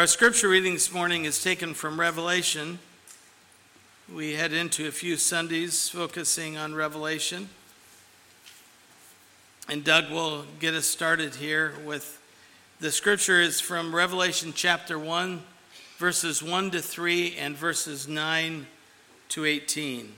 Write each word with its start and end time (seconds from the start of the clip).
Our 0.00 0.06
scripture 0.06 0.48
reading 0.48 0.72
this 0.72 0.94
morning 0.94 1.26
is 1.26 1.44
taken 1.44 1.74
from 1.74 2.00
Revelation. 2.00 2.78
We 4.10 4.32
head 4.32 4.54
into 4.54 4.88
a 4.88 4.90
few 4.90 5.18
Sundays 5.18 5.90
focusing 5.90 6.56
on 6.56 6.74
Revelation. 6.74 7.50
And 9.68 9.84
Doug 9.84 10.10
will 10.10 10.46
get 10.58 10.72
us 10.72 10.86
started 10.86 11.34
here 11.34 11.74
with 11.84 12.18
the 12.80 12.90
scripture 12.90 13.42
is 13.42 13.60
from 13.60 13.94
Revelation 13.94 14.54
chapter 14.56 14.98
1, 14.98 15.42
verses 15.98 16.42
1 16.42 16.70
to 16.70 16.80
3 16.80 17.36
and 17.36 17.54
verses 17.54 18.08
9 18.08 18.66
to 19.28 19.44
18. 19.44 20.14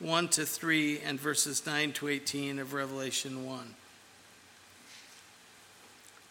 1 0.00 0.28
to 0.28 0.44
3 0.44 1.00
and 1.00 1.18
verses 1.18 1.64
9 1.64 1.92
to 1.92 2.08
18 2.08 2.58
of 2.58 2.74
Revelation 2.74 3.46
1. 3.46 3.74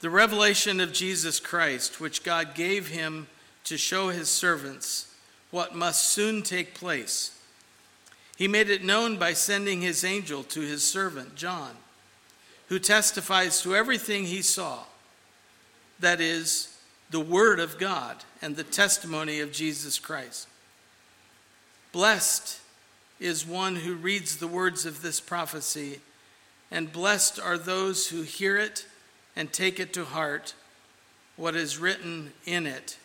The 0.02 0.10
revelation 0.10 0.80
of 0.80 0.94
Jesus 0.94 1.40
Christ, 1.40 2.00
which 2.00 2.24
God 2.24 2.56
gave 2.56 2.88
him 2.88 3.28
to 3.66 3.78
show 3.78 4.10
his 4.10 4.30
servants 4.30 5.14
what 5.52 5.76
must 5.76 6.08
soon 6.08 6.42
take 6.42 6.74
place. 6.74 7.38
He 8.36 8.48
made 8.48 8.72
it 8.72 8.84
known 8.84 9.18
by 9.18 9.34
sending 9.34 9.82
his 9.82 10.04
angel 10.04 10.42
to 10.46 10.62
his 10.62 10.84
servant 10.84 11.36
John, 11.36 11.76
who 12.70 12.80
testifies 12.80 13.62
to 13.62 13.76
everything 13.76 14.26
he 14.26 14.42
saw. 14.42 14.80
That 16.00 16.20
is, 16.20 16.76
the 17.12 17.20
Word 17.20 17.60
of 17.60 17.78
God 17.78 18.24
and 18.42 18.56
the 18.56 18.64
testimony 18.64 19.40
of 19.40 19.52
Jesus 19.52 20.00
Christ. 20.00 20.48
Blessed 21.92 22.60
is 23.20 23.46
one 23.46 23.76
who 23.76 23.94
reads 23.94 24.38
the 24.38 24.48
words 24.48 24.88
of 24.88 25.04
this 25.04 25.20
prophecy, 25.20 26.00
and 26.72 26.92
blessed 26.92 27.40
are 27.40 27.60
those 27.60 28.08
who 28.08 28.24
hear 28.24 28.58
it 28.58 28.88
and 29.36 29.52
take 29.52 29.80
it 29.80 29.94
to 29.94 30.06
heart 30.06 30.54
what 31.38 31.56
is 31.56 31.78
written 31.78 32.34
in 32.46 32.66
it, 32.66 32.98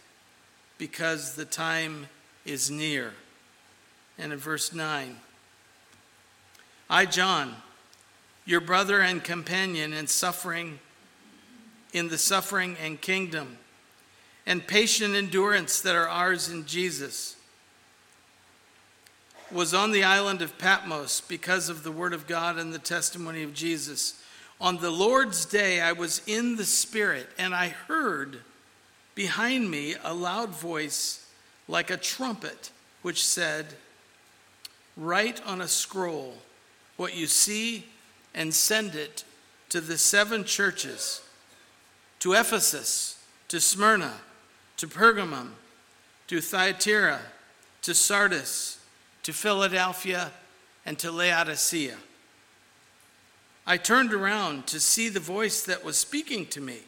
because 0.79 1.35
the 1.35 1.45
time 1.45 2.07
is 2.45 2.71
near. 2.71 3.13
And 4.19 4.33
in 4.33 4.39
verse 4.39 4.73
9, 4.73 5.17
I, 6.89 7.07
John, 7.07 7.55
your 8.45 8.61
brother 8.61 9.01
and 9.01 9.23
companion 9.23 9.93
in 9.93 10.07
suffering, 10.07 10.79
in 11.93 12.09
the 12.09 12.19
suffering 12.19 12.77
and 12.83 13.01
kingdom, 13.01 13.59
and 14.47 14.67
patient 14.67 15.15
endurance 15.15 15.81
that 15.81 15.97
are 15.97 16.09
ours 16.09 16.49
in 16.49 16.67
Jesus, 16.67 17.37
was 19.51 19.75
on 19.75 19.93
the 19.93 20.05
island 20.05 20.43
of 20.43 20.59
Patmos 20.59 21.21
because 21.21 21.69
of 21.69 21.83
the 21.83 21.93
word 21.93 22.13
of 22.13 22.27
God 22.27 22.59
and 22.59 22.73
the 22.73 22.79
testimony 22.79 23.43
of 23.43 23.55
Jesus. 23.55 24.21
On 24.61 24.79
the 24.79 24.91
Lord's 24.91 25.45
day, 25.45 25.81
I 25.81 25.93
was 25.93 26.23
in 26.27 26.57
the 26.57 26.65
Spirit, 26.65 27.29
and 27.39 27.55
I 27.55 27.69
heard 27.69 28.41
behind 29.15 29.71
me 29.71 29.97
a 30.03 30.15
loud 30.15 30.51
voice 30.51 31.27
like 31.69 31.91
a 31.91 31.97
trumpet, 31.97 32.71
which 33.03 33.25
said, 33.25 33.67
Write 34.97 35.45
on 35.45 35.61
a 35.61 35.69
scroll 35.69 36.39
what 36.97 37.15
you 37.15 37.27
see 37.27 37.85
and 38.35 38.55
send 38.55 38.95
it 38.95 39.25
to 39.69 39.81
the 39.81 39.99
seven 39.99 40.45
churches 40.45 41.21
to 42.21 42.33
Ephesus, 42.33 43.23
to 43.49 43.61
Smyrna, 43.61 44.15
to 44.79 44.87
Pergamum, 44.87 45.51
to 46.29 46.41
Thyatira, 46.41 47.21
to 47.83 47.95
Sardis, 47.95 48.79
to 49.23 49.33
Philadelphia, 49.33 50.33
and 50.85 50.99
to 50.99 51.11
Laodicea. 51.11 51.97
I 53.67 53.77
turned 53.77 54.13
around 54.13 54.69
to 54.69 54.79
see 54.79 55.09
the 55.09 55.21
voice 55.21 55.63
that 55.65 55.85
was 55.85 55.97
speaking 55.97 56.47
to 56.47 56.61
me. 56.61 56.79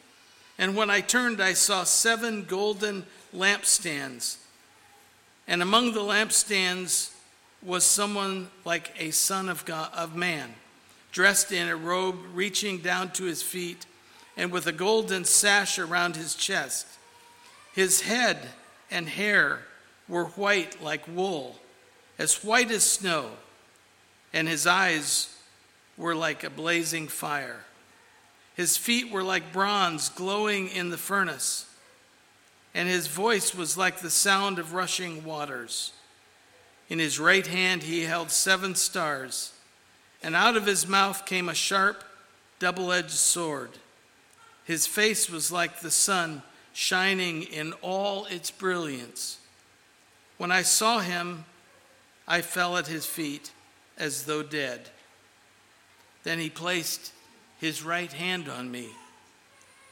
And 0.57 0.75
when 0.75 0.89
I 0.89 1.01
turned, 1.01 1.41
I 1.41 1.53
saw 1.53 1.83
seven 1.83 2.45
golden 2.45 3.05
lampstands. 3.35 4.37
And 5.47 5.61
among 5.61 5.93
the 5.93 6.01
lampstands 6.01 7.13
was 7.61 7.83
someone 7.83 8.49
like 8.63 8.93
a 8.97 9.11
son 9.11 9.49
of, 9.49 9.65
God, 9.65 9.91
of 9.93 10.15
man, 10.15 10.53
dressed 11.11 11.51
in 11.51 11.67
a 11.67 11.75
robe 11.75 12.17
reaching 12.33 12.77
down 12.77 13.11
to 13.11 13.25
his 13.25 13.43
feet, 13.43 13.85
and 14.37 14.51
with 14.51 14.67
a 14.67 14.71
golden 14.71 15.25
sash 15.25 15.79
around 15.79 16.15
his 16.15 16.35
chest. 16.35 16.87
His 17.73 18.01
head 18.01 18.37
and 18.89 19.09
hair 19.09 19.61
were 20.07 20.25
white 20.25 20.81
like 20.81 21.05
wool, 21.07 21.59
as 22.17 22.43
white 22.43 22.71
as 22.71 22.83
snow, 22.83 23.31
and 24.31 24.47
his 24.47 24.65
eyes 24.65 25.35
were 25.99 26.15
like 26.15 26.43
a 26.43 26.49
blazing 26.49 27.09
fire. 27.09 27.59
His 28.55 28.77
feet 28.77 29.11
were 29.11 29.23
like 29.23 29.53
bronze 29.53 30.09
glowing 30.09 30.69
in 30.69 30.89
the 30.89 30.97
furnace, 30.97 31.65
and 32.73 32.89
his 32.89 33.07
voice 33.07 33.53
was 33.53 33.77
like 33.77 33.99
the 33.99 34.09
sound 34.09 34.57
of 34.57 34.73
rushing 34.73 35.23
waters. 35.23 35.91
In 36.87 36.97
his 36.97 37.19
right 37.19 37.45
hand 37.45 37.83
he 37.83 38.03
held 38.03 38.31
seven 38.31 38.75
stars, 38.75 39.53
and 40.23 40.35
out 40.35 40.55
of 40.55 40.65
his 40.65 40.87
mouth 40.87 41.25
came 41.25 41.49
a 41.49 41.53
sharp, 41.53 42.03
double 42.57 42.91
edged 42.91 43.11
sword. 43.11 43.71
His 44.63 44.87
face 44.87 45.29
was 45.29 45.51
like 45.51 45.79
the 45.81 45.91
sun 45.91 46.43
shining 46.73 47.43
in 47.43 47.73
all 47.81 48.25
its 48.25 48.51
brilliance. 48.51 49.39
When 50.37 50.51
I 50.51 50.61
saw 50.61 50.99
him, 50.99 51.45
I 52.27 52.41
fell 52.41 52.77
at 52.77 52.87
his 52.87 53.05
feet 53.05 53.51
as 53.97 54.23
though 54.23 54.43
dead. 54.43 54.89
Then 56.29 56.37
he 56.37 56.51
placed 56.51 57.11
his 57.57 57.81
right 57.81 58.13
hand 58.13 58.49
on 58.49 58.69
me 58.69 58.89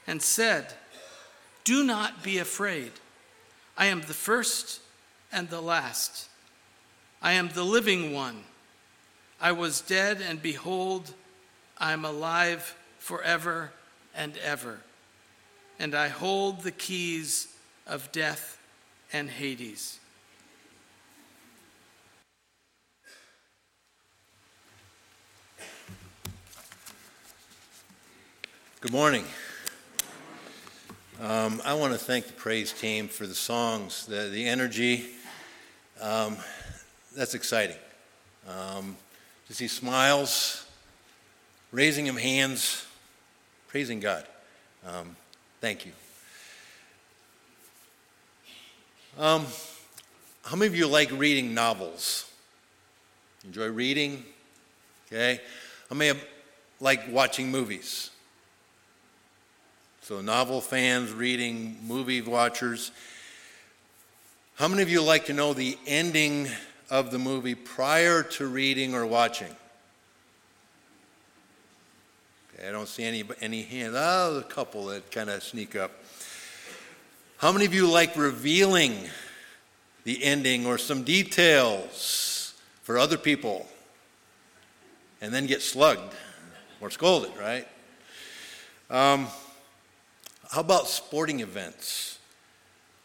and 0.06 0.22
said, 0.22 0.72
Do 1.64 1.84
not 1.84 2.22
be 2.22 2.38
afraid. 2.38 2.92
I 3.76 3.88
am 3.88 4.02
the 4.02 4.14
first 4.14 4.82
and 5.32 5.50
the 5.50 5.62
last. 5.62 6.30
I 7.24 7.32
am 7.32 7.50
the 7.50 7.64
living 7.66 8.14
one. 8.14 8.44
I 9.42 9.54
was 9.54 9.82
dead, 9.82 10.22
and 10.22 10.40
behold, 10.40 11.12
I 11.76 11.92
am 11.92 12.06
alive 12.06 12.78
forever 13.00 13.72
and 14.14 14.38
ever. 14.38 14.82
And 15.80 15.96
I 15.96 16.08
hold 16.08 16.62
the 16.62 16.72
keys 16.72 17.48
of 17.88 18.12
death 18.12 18.60
and 19.12 19.28
Hades. 19.28 20.00
Good 28.80 28.92
morning. 28.92 29.26
Um, 31.20 31.64
I 31.66 31.74
want 31.74 31.94
to 31.94 31.98
thank 31.98 32.28
the 32.28 32.34
praise 32.34 32.72
team 32.72 33.08
for 33.08 33.26
the 33.26 33.34
songs, 33.34 34.06
the, 34.06 34.30
the 34.32 34.48
energy. 34.48 35.08
Um, 36.00 36.38
that's 37.16 37.34
exciting. 37.34 37.78
Um, 38.48 38.96
to 39.48 39.56
see 39.56 39.68
smiles, 39.68 40.68
raising 41.72 42.08
of 42.08 42.20
hands, 42.20 42.86
praising 43.68 44.00
God. 44.00 44.28
Um, 44.86 45.16
thank 45.60 45.88
you. 45.88 45.92
Um, 49.18 49.48
how 50.46 50.56
many 50.56 50.68
of 50.68 50.76
you 50.76 50.86
like 50.86 51.10
reading 51.12 51.56
novels? 51.56 52.30
Enjoy 53.44 53.70
reading? 53.70 54.24
Okay. 55.08 55.42
How 55.90 55.96
many 55.96 56.20
like 56.80 57.12
watching 57.12 57.50
movies? 57.50 58.12
So, 60.08 60.22
novel 60.22 60.62
fans, 60.62 61.12
reading, 61.12 61.80
movie 61.86 62.22
watchers. 62.22 62.94
How 64.56 64.70
many 64.70 64.82
of 64.82 64.90
you 64.90 65.04
like 65.04 65.26
to 65.26 65.34
know 65.34 65.54
the 65.54 65.78
ending 65.86 66.48
of 66.90 67.12
the 67.12 67.20
movie 67.20 67.56
prior 67.56 68.24
to 68.24 68.48
reading 68.48 68.96
or 68.96 69.06
watching? 69.06 69.54
I 72.66 72.72
don't 72.72 72.88
see 72.88 73.04
any, 73.04 73.26
any 73.42 73.64
hands. 73.64 73.96
Oh, 73.98 74.38
a 74.38 74.44
couple 74.44 74.86
that 74.86 75.12
kind 75.12 75.30
of 75.30 75.44
sneak 75.44 75.76
up. 75.76 75.92
How 77.36 77.52
many 77.52 77.66
of 77.66 77.74
you 77.74 77.86
like 77.86 78.16
revealing 78.16 79.10
the 80.06 80.24
ending 80.24 80.66
or 80.66 80.78
some 80.78 81.04
details 81.04 82.54
for 82.82 82.98
other 82.98 83.18
people 83.18 83.68
and 85.20 85.34
then 85.34 85.48
get 85.48 85.62
slugged 85.62 86.16
or 86.80 86.92
scolded, 86.92 87.32
right? 87.38 87.68
Um, 88.90 89.28
how 90.50 90.62
about 90.62 90.88
sporting 90.88 91.42
events? 91.42 92.20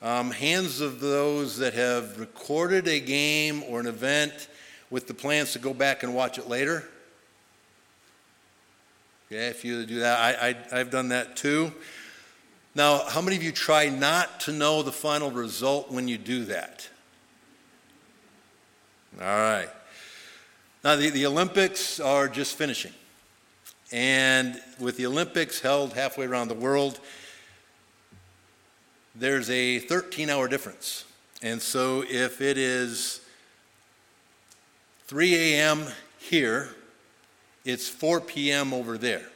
Um, 0.01 0.31
hands 0.31 0.81
of 0.81 1.01
those 1.01 1.59
that 1.59 1.75
have 1.75 2.19
recorded 2.19 2.89
a 2.89 2.99
game 2.99 3.63
or 3.69 3.81
an 3.81 3.87
event 3.87 4.49
with 4.91 5.07
the 5.07 5.15
plans 5.15 5.53
to 5.53 5.59
go 5.59 5.73
back 5.73 6.03
and 6.03 6.15
watch 6.15 6.39
it 6.39 6.49
later. 6.49 6.85
Okay, 9.27 9.47
if 9.47 9.65
you 9.65 9.87
do 9.87 10.01
that, 10.01 10.19
I, 10.19 10.49
I, 10.49 10.81
I've 10.81 10.91
done 10.91 11.09
that 11.09 11.37
too. 11.37 11.73
Now, 12.75 13.05
how 13.09 13.21
many 13.21 13.37
of 13.37 13.43
you 13.43 13.53
try 13.53 13.89
not 13.89 14.41
to 14.41 14.53
know 14.53 14.83
the 14.83 14.93
final 14.93 15.31
result 15.31 15.91
when 15.91 16.09
you 16.09 16.19
do 16.19 16.45
that? 16.47 16.89
All 19.21 19.27
right. 19.27 19.69
Now, 20.83 20.97
the, 20.97 21.11
the 21.11 21.27
Olympics 21.27 22.01
are 22.01 22.29
just 22.29 22.57
finishing. 22.57 22.93
And 23.93 24.61
with 24.81 24.97
the 24.97 25.07
Olympics 25.07 25.61
held 25.61 25.93
halfway 25.93 26.27
around 26.27 26.49
the 26.49 26.55
world, 26.55 26.99
there's 29.15 29.51
a 29.51 29.79
13 29.81 30.31
hour 30.31 30.49
difference. 30.49 31.05
And 31.43 31.61
so 31.61 32.05
if 32.09 32.41
it 32.41 32.57
is 32.57 33.21
3 35.07 35.35
a.m. 35.35 35.87
here, 36.19 36.71
it's 37.65 37.89
4 37.89 38.21
p.m. 38.21 38.73
over 38.73 38.97
there. 38.97 39.27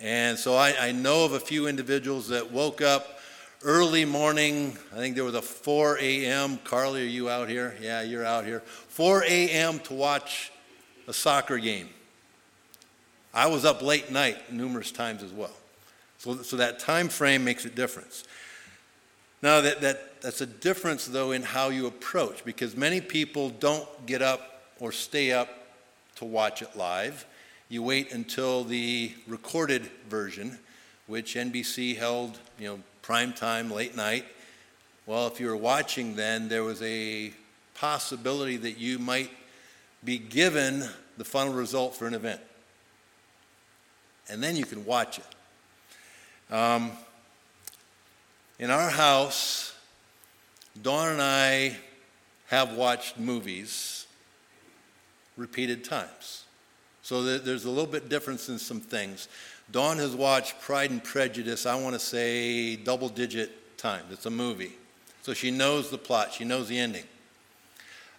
And 0.00 0.38
so 0.38 0.54
I, 0.54 0.74
I, 0.78 0.92
know 0.92 1.24
of 1.24 1.34
a 1.34 1.40
few 1.40 1.66
individuals 1.66 2.28
that 2.28 2.50
woke 2.50 2.80
up 2.80 3.20
early 3.62 4.06
morning. 4.06 4.78
I 4.92 4.96
think 4.96 5.14
there 5.14 5.24
was 5.24 5.34
a 5.34 5.42
4 5.42 5.98
a.m. 6.00 6.58
Carly, 6.64 7.02
are 7.02 7.08
you 7.08 7.28
out 7.28 7.48
here? 7.48 7.76
Yeah, 7.80 8.00
you're 8.02 8.24
out 8.24 8.46
here. 8.46 8.60
4 8.60 9.24
a.m. 9.24 9.78
to 9.80 9.94
watch 9.94 10.52
a 11.06 11.12
soccer 11.12 11.58
game. 11.58 11.88
I 13.32 13.46
was 13.46 13.64
up 13.64 13.82
late 13.82 14.10
night 14.10 14.52
numerous 14.52 14.90
times 14.90 15.22
as 15.22 15.32
well. 15.32 15.54
So, 16.18 16.42
so 16.42 16.56
that 16.56 16.78
time 16.78 17.08
frame 17.08 17.44
makes 17.44 17.64
a 17.64 17.70
difference. 17.70 18.24
Now, 19.42 19.62
that, 19.62 19.80
that, 19.80 20.20
that's 20.20 20.40
a 20.40 20.46
difference, 20.46 21.06
though, 21.06 21.32
in 21.32 21.42
how 21.42 21.70
you 21.70 21.86
approach, 21.86 22.44
because 22.44 22.76
many 22.76 23.00
people 23.00 23.50
don't 23.50 23.88
get 24.06 24.20
up 24.20 24.62
or 24.78 24.92
stay 24.92 25.32
up 25.32 25.48
to 26.16 26.24
watch 26.26 26.60
it 26.60 26.76
live. 26.76 27.24
You 27.68 27.82
wait 27.82 28.12
until 28.12 28.64
the 28.64 29.14
recorded 29.26 29.86
version, 30.08 30.58
which 31.06 31.36
NBC 31.36 31.96
held, 31.96 32.38
you 32.58 32.68
know, 32.68 32.80
prime 33.00 33.32
time, 33.32 33.70
late 33.70 33.96
night. 33.96 34.26
Well, 35.06 35.26
if 35.26 35.40
you 35.40 35.46
were 35.46 35.56
watching 35.56 36.16
then, 36.16 36.48
there 36.48 36.62
was 36.62 36.82
a 36.82 37.32
possibility 37.74 38.58
that 38.58 38.76
you 38.78 38.98
might 38.98 39.30
be 40.04 40.18
given 40.18 40.84
the 41.16 41.24
final 41.24 41.54
result 41.54 41.96
for 41.96 42.06
an 42.06 42.14
event. 42.14 42.40
And 44.28 44.42
then 44.42 44.56
you 44.56 44.64
can 44.64 44.84
watch 44.84 45.18
it. 45.18 46.54
Um, 46.54 46.92
in 48.60 48.70
our 48.70 48.90
house, 48.90 49.74
Dawn 50.82 51.12
and 51.12 51.22
I 51.22 51.76
have 52.48 52.74
watched 52.74 53.18
movies 53.18 54.06
repeated 55.38 55.82
times. 55.82 56.44
So 57.00 57.38
there's 57.38 57.64
a 57.64 57.70
little 57.70 57.90
bit 57.90 58.10
difference 58.10 58.50
in 58.50 58.58
some 58.58 58.80
things. 58.80 59.28
Dawn 59.72 59.96
has 59.96 60.14
watched 60.14 60.60
Pride 60.60 60.90
and 60.90 61.02
Prejudice, 61.02 61.64
I 61.64 61.74
want 61.74 61.94
to 61.94 61.98
say 61.98 62.76
double 62.76 63.08
digit 63.08 63.78
times. 63.78 64.12
It's 64.12 64.26
a 64.26 64.30
movie. 64.30 64.74
So 65.22 65.32
she 65.32 65.50
knows 65.50 65.90
the 65.90 65.98
plot, 65.98 66.34
she 66.34 66.44
knows 66.44 66.68
the 66.68 66.78
ending. 66.78 67.04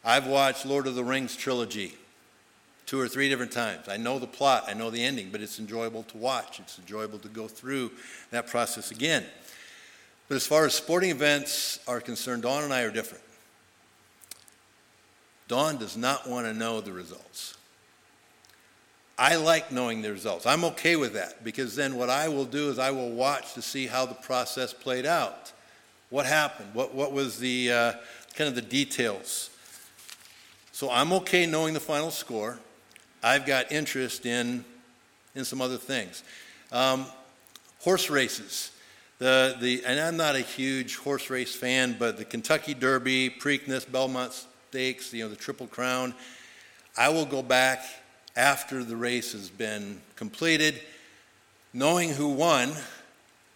I've 0.03 0.25
watched 0.25 0.65
Lord 0.65 0.87
of 0.87 0.95
the 0.95 1.03
Rings 1.03 1.35
trilogy 1.35 1.95
two 2.87 2.99
or 2.99 3.07
three 3.07 3.29
different 3.29 3.51
times. 3.51 3.87
I 3.87 3.97
know 3.97 4.17
the 4.17 4.25
plot, 4.25 4.63
I 4.67 4.73
know 4.73 4.89
the 4.89 5.03
ending, 5.03 5.29
but 5.31 5.41
it's 5.41 5.59
enjoyable 5.59 6.01
to 6.03 6.17
watch. 6.17 6.59
It's 6.59 6.79
enjoyable 6.79 7.19
to 7.19 7.29
go 7.29 7.47
through 7.47 7.91
that 8.31 8.47
process 8.47 8.89
again. 8.89 9.23
But 10.31 10.37
as 10.37 10.47
far 10.47 10.65
as 10.65 10.73
sporting 10.73 11.09
events 11.09 11.79
are 11.89 11.99
concerned, 11.99 12.43
Dawn 12.43 12.63
and 12.63 12.73
I 12.73 12.83
are 12.83 12.89
different. 12.89 13.25
Dawn 15.49 15.75
does 15.75 15.97
not 15.97 16.25
want 16.25 16.45
to 16.45 16.53
know 16.53 16.79
the 16.79 16.93
results. 16.93 17.57
I 19.19 19.35
like 19.35 19.73
knowing 19.73 20.01
the 20.01 20.09
results. 20.09 20.45
I'm 20.45 20.63
okay 20.63 20.95
with 20.95 21.15
that 21.15 21.43
because 21.43 21.75
then 21.75 21.97
what 21.97 22.09
I 22.09 22.29
will 22.29 22.45
do 22.45 22.69
is 22.69 22.79
I 22.79 22.91
will 22.91 23.09
watch 23.09 23.55
to 23.55 23.61
see 23.61 23.87
how 23.87 24.05
the 24.05 24.13
process 24.13 24.71
played 24.71 25.05
out. 25.05 25.51
What 26.09 26.25
happened? 26.25 26.69
What, 26.73 26.93
what 26.93 27.11
was 27.11 27.37
the 27.37 27.69
uh, 27.69 27.93
kind 28.33 28.47
of 28.47 28.55
the 28.55 28.61
details? 28.61 29.49
So 30.71 30.89
I'm 30.89 31.11
okay 31.11 31.45
knowing 31.45 31.73
the 31.73 31.81
final 31.81 32.09
score. 32.09 32.57
I've 33.21 33.45
got 33.45 33.69
interest 33.69 34.25
in, 34.25 34.63
in 35.35 35.43
some 35.43 35.59
other 35.59 35.75
things. 35.75 36.23
Um, 36.71 37.05
horse 37.81 38.09
races. 38.09 38.70
The, 39.21 39.55
the, 39.61 39.83
and 39.85 39.99
I'm 39.99 40.17
not 40.17 40.35
a 40.35 40.39
huge 40.39 40.95
horse 40.95 41.29
race 41.29 41.53
fan, 41.53 41.95
but 41.99 42.17
the 42.17 42.25
Kentucky 42.25 42.73
Derby, 42.73 43.29
Preakness, 43.29 43.85
Belmont 43.85 44.33
Stakes, 44.33 45.13
you 45.13 45.23
know, 45.23 45.29
the 45.29 45.35
Triple 45.35 45.67
Crown, 45.67 46.15
I 46.97 47.09
will 47.09 47.27
go 47.27 47.43
back 47.43 47.85
after 48.35 48.83
the 48.83 48.95
race 48.95 49.33
has 49.33 49.51
been 49.51 50.01
completed, 50.15 50.81
knowing 51.71 52.09
who 52.09 52.29
won, 52.29 52.71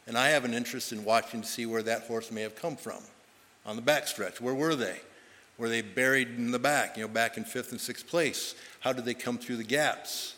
and 0.05 0.15
I 0.15 0.27
have 0.27 0.45
an 0.45 0.53
interest 0.53 0.91
in 0.91 1.03
watching 1.03 1.41
to 1.41 1.47
see 1.47 1.65
where 1.65 1.81
that 1.81 2.03
horse 2.03 2.29
may 2.29 2.43
have 2.43 2.55
come 2.55 2.75
from 2.75 3.01
on 3.65 3.75
the 3.75 3.81
backstretch. 3.81 4.39
Where 4.39 4.53
were 4.53 4.75
they? 4.75 4.99
Were 5.57 5.67
they 5.67 5.81
buried 5.81 6.27
in 6.27 6.51
the 6.51 6.59
back, 6.59 6.95
you 6.95 7.01
know, 7.01 7.07
back 7.07 7.37
in 7.37 7.43
fifth 7.43 7.71
and 7.71 7.81
sixth 7.81 8.07
place? 8.07 8.53
How 8.81 8.93
did 8.93 9.05
they 9.05 9.15
come 9.15 9.39
through 9.39 9.57
the 9.57 9.63
gaps? 9.63 10.35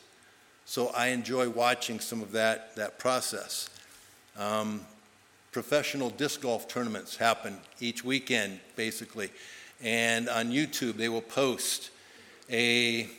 So 0.64 0.88
I 0.96 1.08
enjoy 1.08 1.50
watching 1.50 2.00
some 2.00 2.22
of 2.22 2.32
that, 2.32 2.78
that 2.78 2.98
process. 2.98 3.70
Um, 4.38 4.86
professional 5.58 6.12
disc 6.12 6.42
golf 6.42 6.68
tournaments 6.68 7.18
happen 7.18 7.58
each 7.80 8.06
weekend, 8.06 8.60
basically. 8.76 9.32
And 9.82 10.30
on 10.30 10.52
YouTube, 10.52 10.98
they 10.98 11.10
will 11.10 11.20
post 11.20 11.90
a, 12.48 13.10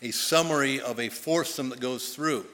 a 0.00 0.12
summary 0.12 0.80
of 0.80 1.00
a 1.00 1.08
foursome 1.08 1.70
that 1.70 1.80
goes 1.80 2.14
through. 2.14 2.46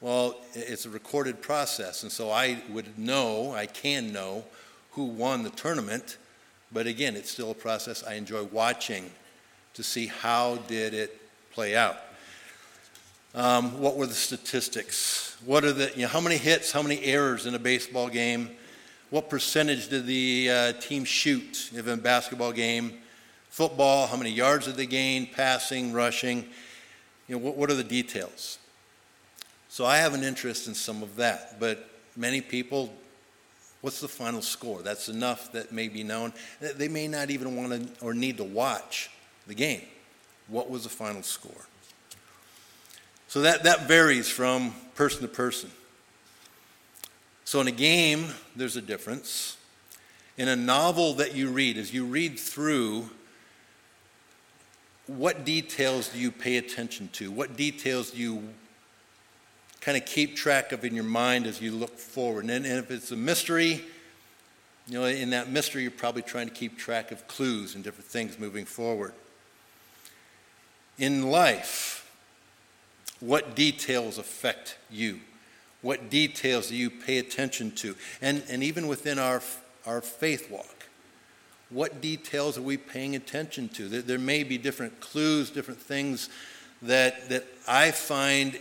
Well, 0.00 0.38
it's 0.54 0.86
a 0.86 0.88
recorded 0.88 1.42
process, 1.42 2.02
and 2.02 2.10
so 2.10 2.30
I 2.30 2.62
would 2.70 2.98
know, 2.98 3.52
I 3.52 3.66
can 3.66 4.10
know, 4.10 4.44
who 4.92 5.04
won 5.04 5.42
the 5.42 5.50
tournament. 5.50 6.16
But 6.72 6.86
again, 6.86 7.16
it's 7.16 7.30
still 7.30 7.50
a 7.50 7.54
process 7.54 8.02
I 8.02 8.14
enjoy 8.14 8.44
watching 8.44 9.10
to 9.74 9.82
see 9.82 10.06
how 10.06 10.56
did 10.66 10.94
it 10.94 11.20
play 11.52 11.76
out. 11.76 11.98
Um, 13.34 13.78
what 13.82 13.98
were 13.98 14.06
the 14.06 14.14
statistics? 14.14 15.29
What 15.46 15.64
are 15.64 15.72
the, 15.72 15.90
you 15.94 16.02
know, 16.02 16.08
how 16.08 16.20
many 16.20 16.36
hits, 16.36 16.70
how 16.70 16.82
many 16.82 17.02
errors 17.02 17.46
in 17.46 17.54
a 17.54 17.58
baseball 17.58 18.08
game? 18.08 18.50
What 19.08 19.30
percentage 19.30 19.88
did 19.88 20.06
the 20.06 20.50
uh, 20.50 20.72
team 20.74 21.04
shoot 21.04 21.70
in 21.74 21.88
a 21.88 21.96
basketball 21.96 22.52
game? 22.52 22.98
Football, 23.48 24.06
how 24.06 24.16
many 24.16 24.30
yards 24.30 24.66
did 24.66 24.76
they 24.76 24.86
gain, 24.86 25.26
passing, 25.26 25.92
rushing? 25.92 26.44
You 27.26 27.36
know, 27.36 27.38
what, 27.38 27.56
what 27.56 27.70
are 27.70 27.74
the 27.74 27.82
details? 27.82 28.58
So 29.68 29.86
I 29.86 29.96
have 29.96 30.12
an 30.14 30.22
interest 30.22 30.68
in 30.68 30.74
some 30.74 31.02
of 31.02 31.16
that, 31.16 31.58
but 31.58 31.88
many 32.16 32.42
people, 32.42 32.92
what's 33.80 34.00
the 34.00 34.08
final 34.08 34.42
score? 34.42 34.82
That's 34.82 35.08
enough 35.08 35.52
that 35.52 35.72
may 35.72 35.88
be 35.88 36.04
known. 36.04 36.34
They 36.60 36.88
may 36.88 37.08
not 37.08 37.30
even 37.30 37.56
want 37.56 37.96
to 37.98 38.04
or 38.04 38.12
need 38.12 38.36
to 38.36 38.44
watch 38.44 39.10
the 39.46 39.54
game. 39.54 39.82
What 40.48 40.68
was 40.68 40.82
the 40.82 40.90
final 40.90 41.22
score? 41.22 41.66
So 43.30 43.42
that, 43.42 43.62
that 43.62 43.86
varies 43.86 44.28
from 44.28 44.74
person 44.96 45.22
to 45.22 45.28
person. 45.28 45.70
So 47.44 47.60
in 47.60 47.68
a 47.68 47.70
game, 47.70 48.26
there's 48.56 48.74
a 48.74 48.82
difference. 48.82 49.56
In 50.36 50.48
a 50.48 50.56
novel 50.56 51.14
that 51.14 51.36
you 51.36 51.48
read, 51.48 51.78
as 51.78 51.94
you 51.94 52.06
read 52.06 52.40
through, 52.40 53.08
what 55.06 55.44
details 55.44 56.08
do 56.08 56.18
you 56.18 56.32
pay 56.32 56.56
attention 56.56 57.08
to? 57.12 57.30
What 57.30 57.56
details 57.56 58.10
do 58.10 58.18
you 58.18 58.48
kind 59.80 59.96
of 59.96 60.04
keep 60.06 60.34
track 60.34 60.72
of 60.72 60.84
in 60.84 60.96
your 60.96 61.04
mind 61.04 61.46
as 61.46 61.62
you 61.62 61.70
look 61.70 61.96
forward? 62.00 62.46
And, 62.46 62.66
and 62.66 62.78
if 62.80 62.90
it's 62.90 63.12
a 63.12 63.16
mystery, 63.16 63.84
you 64.88 64.98
know, 64.98 65.04
in 65.04 65.30
that 65.30 65.48
mystery, 65.48 65.82
you're 65.82 65.92
probably 65.92 66.22
trying 66.22 66.48
to 66.48 66.54
keep 66.54 66.76
track 66.76 67.12
of 67.12 67.28
clues 67.28 67.76
and 67.76 67.84
different 67.84 68.10
things 68.10 68.40
moving 68.40 68.64
forward. 68.64 69.12
In 70.98 71.30
life, 71.30 71.99
what 73.20 73.54
details 73.54 74.18
affect 74.18 74.76
you? 74.90 75.20
What 75.82 76.10
details 76.10 76.68
do 76.68 76.76
you 76.76 76.90
pay 76.90 77.18
attention 77.18 77.70
to? 77.76 77.94
And, 78.20 78.42
and 78.48 78.62
even 78.62 78.86
within 78.86 79.18
our, 79.18 79.42
our 79.86 80.00
faith 80.00 80.50
walk, 80.50 80.86
what 81.70 82.00
details 82.00 82.58
are 82.58 82.62
we 82.62 82.76
paying 82.76 83.14
attention 83.14 83.68
to? 83.70 83.88
There, 83.88 84.02
there 84.02 84.18
may 84.18 84.42
be 84.42 84.58
different 84.58 85.00
clues, 85.00 85.50
different 85.50 85.80
things 85.80 86.28
that, 86.82 87.28
that 87.28 87.46
I 87.68 87.92
find 87.92 88.58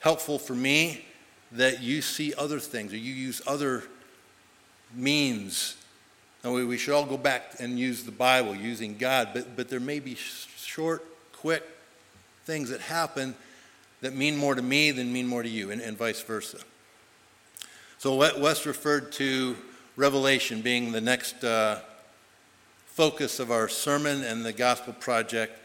helpful 0.00 0.38
for 0.38 0.54
me 0.54 1.04
that 1.52 1.82
you 1.82 2.00
see 2.00 2.32
other 2.34 2.58
things 2.58 2.92
or 2.92 2.96
you 2.96 3.12
use 3.12 3.42
other 3.46 3.84
means. 4.94 5.76
And 6.42 6.54
we, 6.54 6.64
we 6.64 6.78
should 6.78 6.94
all 6.94 7.06
go 7.06 7.18
back 7.18 7.56
and 7.60 7.78
use 7.78 8.04
the 8.04 8.12
Bible, 8.12 8.54
using 8.54 8.96
God, 8.96 9.28
but, 9.34 9.54
but 9.54 9.68
there 9.68 9.80
may 9.80 10.00
be 10.00 10.14
short, 10.14 11.04
quick 11.32 11.62
things 12.44 12.70
that 12.70 12.80
happen 12.80 13.34
that 14.00 14.14
mean 14.14 14.36
more 14.36 14.54
to 14.54 14.62
me 14.62 14.90
than 14.90 15.12
mean 15.12 15.26
more 15.26 15.42
to 15.42 15.48
you, 15.48 15.70
and, 15.70 15.80
and 15.80 15.96
vice 15.96 16.20
versa. 16.22 16.58
So, 17.98 18.16
Wes 18.16 18.66
referred 18.66 19.12
to 19.12 19.56
Revelation 19.96 20.60
being 20.60 20.90
the 20.90 21.00
next 21.00 21.44
uh, 21.44 21.80
focus 22.86 23.38
of 23.38 23.50
our 23.50 23.68
sermon 23.68 24.22
and 24.24 24.44
the 24.44 24.52
Gospel 24.52 24.92
Project. 24.92 25.58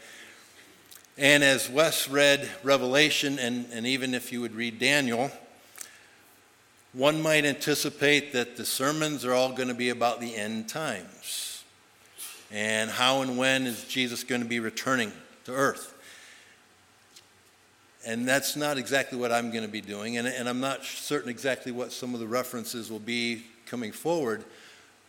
And 1.16 1.42
as 1.42 1.68
Wes 1.68 2.08
read 2.08 2.48
Revelation, 2.62 3.38
and, 3.38 3.66
and 3.72 3.86
even 3.86 4.14
if 4.14 4.32
you 4.32 4.40
would 4.40 4.54
read 4.54 4.78
Daniel, 4.78 5.32
one 6.92 7.20
might 7.20 7.44
anticipate 7.44 8.32
that 8.32 8.56
the 8.56 8.64
sermons 8.64 9.24
are 9.24 9.34
all 9.34 9.52
going 9.52 9.68
to 9.68 9.74
be 9.74 9.90
about 9.90 10.20
the 10.20 10.36
end 10.36 10.68
times 10.68 11.64
and 12.50 12.90
how 12.90 13.22
and 13.22 13.36
when 13.36 13.66
is 13.66 13.84
Jesus 13.84 14.24
going 14.24 14.42
to 14.42 14.48
be 14.48 14.60
returning 14.60 15.12
to 15.44 15.52
earth. 15.52 15.94
And 18.08 18.26
that's 18.26 18.56
not 18.56 18.78
exactly 18.78 19.18
what 19.18 19.32
I'm 19.32 19.50
going 19.50 19.64
to 19.64 19.70
be 19.70 19.82
doing. 19.82 20.16
And, 20.16 20.26
and 20.26 20.48
I'm 20.48 20.60
not 20.60 20.82
certain 20.82 21.28
exactly 21.28 21.72
what 21.72 21.92
some 21.92 22.14
of 22.14 22.20
the 22.20 22.26
references 22.26 22.90
will 22.90 22.98
be 22.98 23.44
coming 23.66 23.92
forward. 23.92 24.44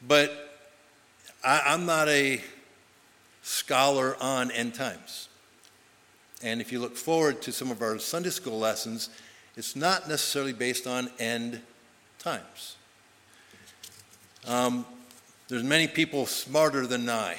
But 0.05 0.59
I, 1.41 1.61
I'm 1.67 1.85
not 1.85 2.09
a 2.09 2.41
scholar 3.41 4.17
on 4.19 4.51
end 4.51 4.73
times. 4.73 5.29
And 6.43 6.59
if 6.59 6.73
you 6.73 6.81
look 6.81 6.97
forward 6.97 7.41
to 7.43 7.53
some 7.53 7.71
of 7.71 7.81
our 7.81 7.99
Sunday 7.99 8.31
school 8.31 8.59
lessons, 8.59 9.09
it's 9.55 9.77
not 9.77 10.09
necessarily 10.09 10.51
based 10.51 10.85
on 10.85 11.09
end 11.19 11.61
times. 12.17 12.75
Um, 14.45 14.85
there's 15.47 15.63
many 15.63 15.87
people 15.87 16.25
smarter 16.25 16.85
than 16.85 17.07
I. 17.07 17.37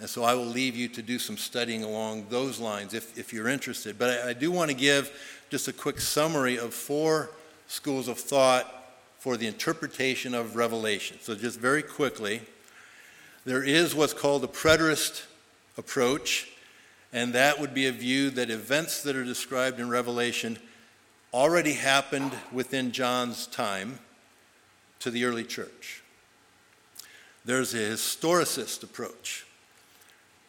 And 0.00 0.08
so 0.08 0.24
I 0.24 0.34
will 0.34 0.44
leave 0.44 0.76
you 0.76 0.88
to 0.88 1.02
do 1.02 1.18
some 1.18 1.36
studying 1.36 1.82
along 1.82 2.26
those 2.28 2.58
lines 2.58 2.92
if, 2.92 3.18
if 3.18 3.32
you're 3.32 3.48
interested. 3.48 3.98
But 3.98 4.26
I, 4.26 4.30
I 4.30 4.32
do 4.32 4.50
want 4.50 4.70
to 4.70 4.76
give 4.76 5.10
just 5.50 5.68
a 5.68 5.72
quick 5.72 6.00
summary 6.00 6.58
of 6.58 6.74
four 6.74 7.30
schools 7.66 8.08
of 8.08 8.18
thought 8.18 8.72
for 9.18 9.36
the 9.36 9.46
interpretation 9.46 10.34
of 10.34 10.54
Revelation. 10.54 11.18
So, 11.20 11.34
just 11.34 11.58
very 11.58 11.82
quickly, 11.82 12.42
there 13.44 13.62
is 13.62 13.94
what's 13.94 14.12
called 14.12 14.44
a 14.44 14.48
preterist 14.48 15.24
approach, 15.78 16.50
and 17.12 17.32
that 17.32 17.60
would 17.60 17.74
be 17.74 17.86
a 17.86 17.92
view 17.92 18.30
that 18.30 18.50
events 18.50 19.02
that 19.02 19.16
are 19.16 19.24
described 19.24 19.80
in 19.80 19.88
Revelation 19.88 20.58
already 21.32 21.72
happened 21.72 22.32
within 22.52 22.92
John's 22.92 23.46
time 23.46 23.98
to 25.00 25.10
the 25.10 25.24
early 25.24 25.44
church. 25.44 26.02
There's 27.44 27.74
a 27.74 27.78
historicist 27.78 28.82
approach, 28.82 29.46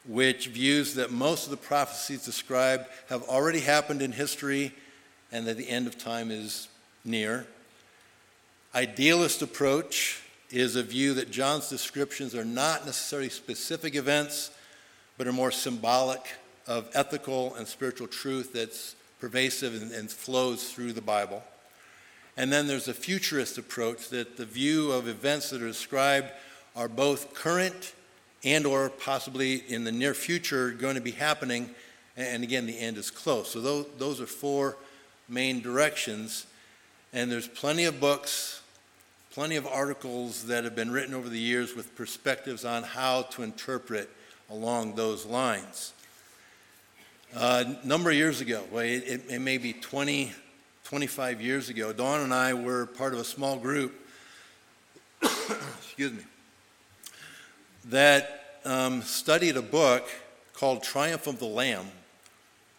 which 0.07 0.47
views 0.47 0.93
that 0.95 1.11
most 1.11 1.45
of 1.45 1.51
the 1.51 1.57
prophecies 1.57 2.23
described 2.23 2.85
have 3.09 3.23
already 3.23 3.59
happened 3.59 4.01
in 4.01 4.11
history 4.11 4.73
and 5.31 5.45
that 5.45 5.57
the 5.57 5.69
end 5.69 5.85
of 5.85 5.97
time 5.97 6.31
is 6.31 6.69
near. 7.03 7.45
Idealist 8.73 9.41
approach 9.41 10.21
is 10.49 10.75
a 10.75 10.83
view 10.83 11.13
that 11.15 11.29
John's 11.29 11.69
descriptions 11.69 12.33
are 12.33 12.45
not 12.45 12.85
necessarily 12.85 13.29
specific 13.29 13.95
events, 13.95 14.51
but 15.17 15.27
are 15.27 15.33
more 15.33 15.51
symbolic 15.51 16.21
of 16.67 16.89
ethical 16.93 17.55
and 17.55 17.67
spiritual 17.67 18.07
truth 18.07 18.53
that's 18.53 18.95
pervasive 19.19 19.81
and, 19.81 19.91
and 19.91 20.09
flows 20.09 20.71
through 20.71 20.93
the 20.93 21.01
Bible. 21.01 21.43
And 22.37 22.51
then 22.51 22.67
there's 22.67 22.87
a 22.87 22.93
futurist 22.93 23.57
approach 23.57 24.09
that 24.09 24.37
the 24.37 24.45
view 24.45 24.91
of 24.91 25.07
events 25.07 25.49
that 25.49 25.61
are 25.61 25.67
described 25.67 26.27
are 26.75 26.87
both 26.87 27.33
current 27.33 27.93
and 28.43 28.65
or 28.65 28.89
possibly 28.89 29.63
in 29.67 29.83
the 29.83 29.91
near 29.91 30.13
future 30.13 30.71
going 30.71 30.95
to 30.95 31.01
be 31.01 31.11
happening 31.11 31.69
and 32.15 32.43
again 32.43 32.65
the 32.65 32.77
end 32.77 32.97
is 32.97 33.11
close. 33.11 33.49
So 33.49 33.61
those, 33.61 33.85
those 33.97 34.21
are 34.21 34.25
four 34.25 34.77
main 35.29 35.61
directions. 35.61 36.45
And 37.13 37.31
there's 37.31 37.47
plenty 37.47 37.85
of 37.85 37.99
books 37.99 38.61
plenty 39.37 39.55
of 39.55 39.67
articles 39.67 40.47
that 40.47 40.63
have 40.63 40.75
been 40.75 40.89
written 40.89 41.13
over 41.13 41.29
the 41.29 41.37
years 41.37 41.75
with 41.75 41.95
perspectives 41.95 42.65
on 42.65 42.81
how 42.81 43.21
to 43.21 43.43
interpret 43.43 44.09
along 44.49 44.95
those 44.95 45.27
lines. 45.27 45.93
Uh, 47.35 47.63
a 47.67 47.87
number 47.87 48.09
of 48.09 48.15
years 48.15 48.41
ago 48.41 48.63
well, 48.71 48.83
it, 48.83 49.03
it, 49.05 49.21
it 49.29 49.39
may 49.39 49.59
be 49.59 49.73
20 49.73 50.33
25 50.85 51.39
years 51.39 51.69
ago, 51.69 51.93
Dawn 51.93 52.21
and 52.21 52.33
I 52.33 52.55
were 52.55 52.85
part 52.85 53.13
of 53.13 53.19
a 53.19 53.23
small 53.23 53.57
group, 53.57 53.93
excuse 55.21 56.13
me, 56.13 56.23
that 57.89 58.59
um, 58.65 59.01
studied 59.01 59.55
a 59.55 59.61
book 59.61 60.07
called 60.53 60.83
Triumph 60.83 61.27
of 61.27 61.39
the 61.39 61.45
Lamb 61.45 61.87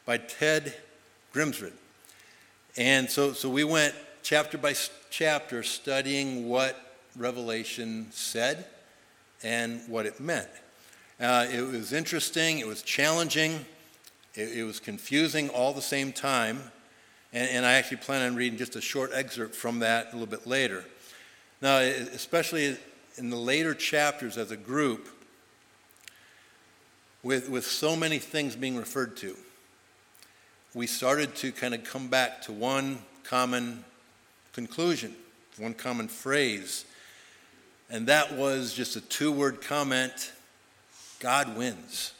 by 0.05 0.19
Ted 0.19 0.75
Grimsrud. 1.35 1.73
And 2.77 3.09
so, 3.11 3.33
so 3.33 3.49
we 3.49 3.65
went 3.65 3.95
chapter 4.23 4.59
by 4.59 4.75
chapter 5.11 5.63
studying 5.63 6.49
what 6.49 6.97
Revelation 7.17 8.09
said 8.11 8.67
and 9.43 9.81
what 9.89 10.07
it 10.07 10.21
meant. 10.21 10.49
Uh, 11.21 11.47
it 11.51 11.63
was 11.63 11.93
interesting, 11.93 12.59
it 12.59 12.67
was 12.67 12.83
challenging, 12.83 13.65
it, 14.35 14.59
it 14.59 14.65
was 14.65 14.79
confusing 14.79 15.49
all 15.49 15.73
the 15.73 15.83
same 15.83 16.13
time. 16.13 16.61
And, 17.33 17.49
and 17.51 17.67
I 17.67 17.75
actually 17.75 17.99
plan 17.99 18.27
on 18.27 18.37
reading 18.37 18.59
just 18.59 18.77
a 18.77 18.81
short 18.81 19.11
excerpt 19.15 19.55
from 19.55 19.81
that 19.81 20.09
a 20.13 20.13
little 20.13 20.27
bit 20.27 20.47
later. 20.47 20.85
Now, 21.61 21.79
especially 21.79 22.77
in 23.19 23.31
the 23.31 23.37
later 23.37 23.75
chapters 23.75 24.39
as 24.39 24.51
a 24.51 24.57
group, 24.57 25.09
with, 27.23 27.49
with 27.49 27.67
so 27.67 27.97
many 27.97 28.19
things 28.19 28.57
being 28.57 28.77
referred 28.77 29.17
to, 29.19 29.37
we 30.75 30.87
started 30.87 31.35
to 31.37 31.51
kind 31.53 31.75
of 31.75 31.85
come 31.85 32.09
back 32.09 32.43
to 32.43 32.53
one 32.53 32.99
common 33.25 33.85
conclusion, 34.53 35.15
one 35.57 35.75
common 35.75 36.09
phrase. 36.09 36.85
And 37.91 38.07
that 38.07 38.35
was 38.35 38.75
just 38.75 38.97
a 38.97 39.01
two 39.01 39.33
word 39.33 39.61
comment 39.61 40.33
God 41.21 41.57
wins 41.57 42.13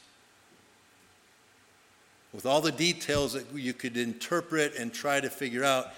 with 2.33 2.47
all 2.47 2.61
the 2.61 2.73
details 2.73 3.33
that 3.33 3.47
you 3.55 3.73
could 3.73 3.97
interpret 3.97 4.75
and 4.77 4.93
try 4.93 5.21
to 5.21 5.31
figure 5.31 5.65
out, 5.65 5.89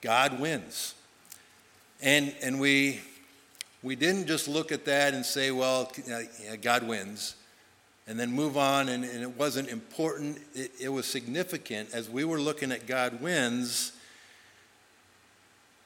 God 0.00 0.40
wins. 0.40 0.94
And, 2.00 2.34
and 2.42 2.58
we, 2.58 3.00
we 3.82 3.96
didn't 3.96 4.26
just 4.26 4.48
look 4.48 4.70
at 4.70 4.84
that 4.84 5.14
and 5.14 5.24
say, 5.24 5.50
well, 5.50 5.90
uh, 6.10 6.56
God 6.60 6.86
wins, 6.86 7.34
and 8.06 8.18
then 8.18 8.30
move 8.30 8.56
on, 8.56 8.88
and, 8.88 9.04
and 9.04 9.22
it 9.22 9.36
wasn't 9.36 9.68
important. 9.68 10.38
It, 10.54 10.70
it 10.80 10.88
was 10.88 11.06
significant. 11.06 11.90
As 11.92 12.08
we 12.08 12.24
were 12.24 12.40
looking 12.40 12.70
at 12.72 12.86
God 12.86 13.20
wins, 13.20 13.92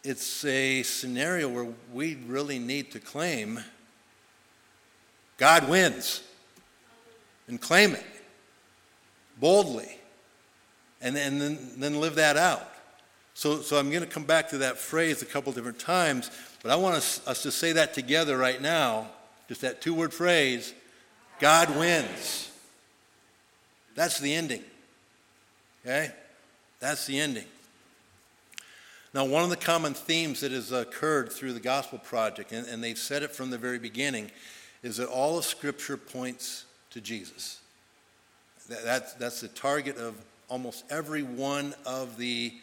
it's 0.04 0.44
a 0.44 0.82
scenario 0.82 1.48
where 1.48 1.68
we 1.92 2.16
really 2.26 2.58
need 2.58 2.92
to 2.92 3.00
claim 3.00 3.60
God 5.36 5.68
wins 5.68 6.22
and 7.48 7.60
claim 7.60 7.94
it 7.94 8.04
boldly 9.38 9.98
and, 11.00 11.16
and 11.16 11.40
then, 11.40 11.58
then 11.76 12.00
live 12.00 12.14
that 12.14 12.36
out. 12.36 12.70
So, 13.36 13.60
so 13.60 13.76
I'm 13.76 13.90
going 13.90 14.02
to 14.02 14.08
come 14.08 14.24
back 14.24 14.48
to 14.48 14.58
that 14.58 14.78
phrase 14.78 15.20
a 15.20 15.26
couple 15.26 15.52
different 15.52 15.78
times, 15.78 16.30
but 16.62 16.72
I 16.72 16.76
want 16.76 16.96
us, 16.96 17.20
us 17.28 17.42
to 17.42 17.52
say 17.52 17.72
that 17.72 17.92
together 17.92 18.38
right 18.38 18.62
now, 18.62 19.08
just 19.46 19.60
that 19.60 19.82
two 19.82 19.92
word 19.92 20.14
phrase 20.14 20.72
God 21.38 21.76
wins. 21.76 22.50
That's 23.94 24.18
the 24.18 24.32
ending. 24.32 24.64
Okay? 25.84 26.12
That's 26.80 27.04
the 27.04 27.20
ending. 27.20 27.44
Now, 29.12 29.26
one 29.26 29.44
of 29.44 29.50
the 29.50 29.56
common 29.56 29.92
themes 29.92 30.40
that 30.40 30.52
has 30.52 30.72
occurred 30.72 31.30
through 31.30 31.52
the 31.52 31.60
Gospel 31.60 31.98
Project, 31.98 32.52
and, 32.52 32.66
and 32.66 32.82
they've 32.82 32.96
said 32.96 33.22
it 33.22 33.32
from 33.32 33.50
the 33.50 33.58
very 33.58 33.78
beginning, 33.78 34.30
is 34.82 34.96
that 34.96 35.08
all 35.08 35.36
of 35.36 35.44
Scripture 35.44 35.98
points 35.98 36.64
to 36.88 37.02
Jesus. 37.02 37.60
That's, 38.66 39.12
that's 39.12 39.42
the 39.42 39.48
target 39.48 39.98
of 39.98 40.14
almost 40.48 40.84
every 40.88 41.22
one 41.22 41.74
of 41.84 42.16
the 42.16 42.54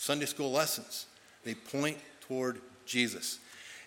Sunday 0.00 0.24
school 0.24 0.50
lessons. 0.50 1.04
They 1.44 1.52
point 1.54 1.98
toward 2.22 2.62
Jesus. 2.86 3.38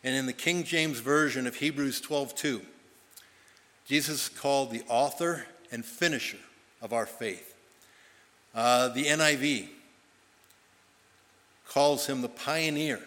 And 0.03 0.15
in 0.15 0.27
the 0.27 0.33
King 0.33 0.63
James 0.63 0.99
Version 0.99 1.47
of 1.47 1.55
Hebrews 1.55 1.99
12:2, 2.01 2.63
Jesus 3.87 4.21
is 4.21 4.29
called 4.29 4.69
the 4.69 4.83
author 4.87 5.47
and 5.71 5.83
finisher 5.83 6.37
of 6.83 6.93
our 6.93 7.07
faith. 7.07 7.55
Uh, 8.53 8.89
the 8.89 9.07
NIV 9.07 9.69
calls 11.67 12.05
him 12.05 12.21
the 12.21 12.29
pioneer 12.29 13.01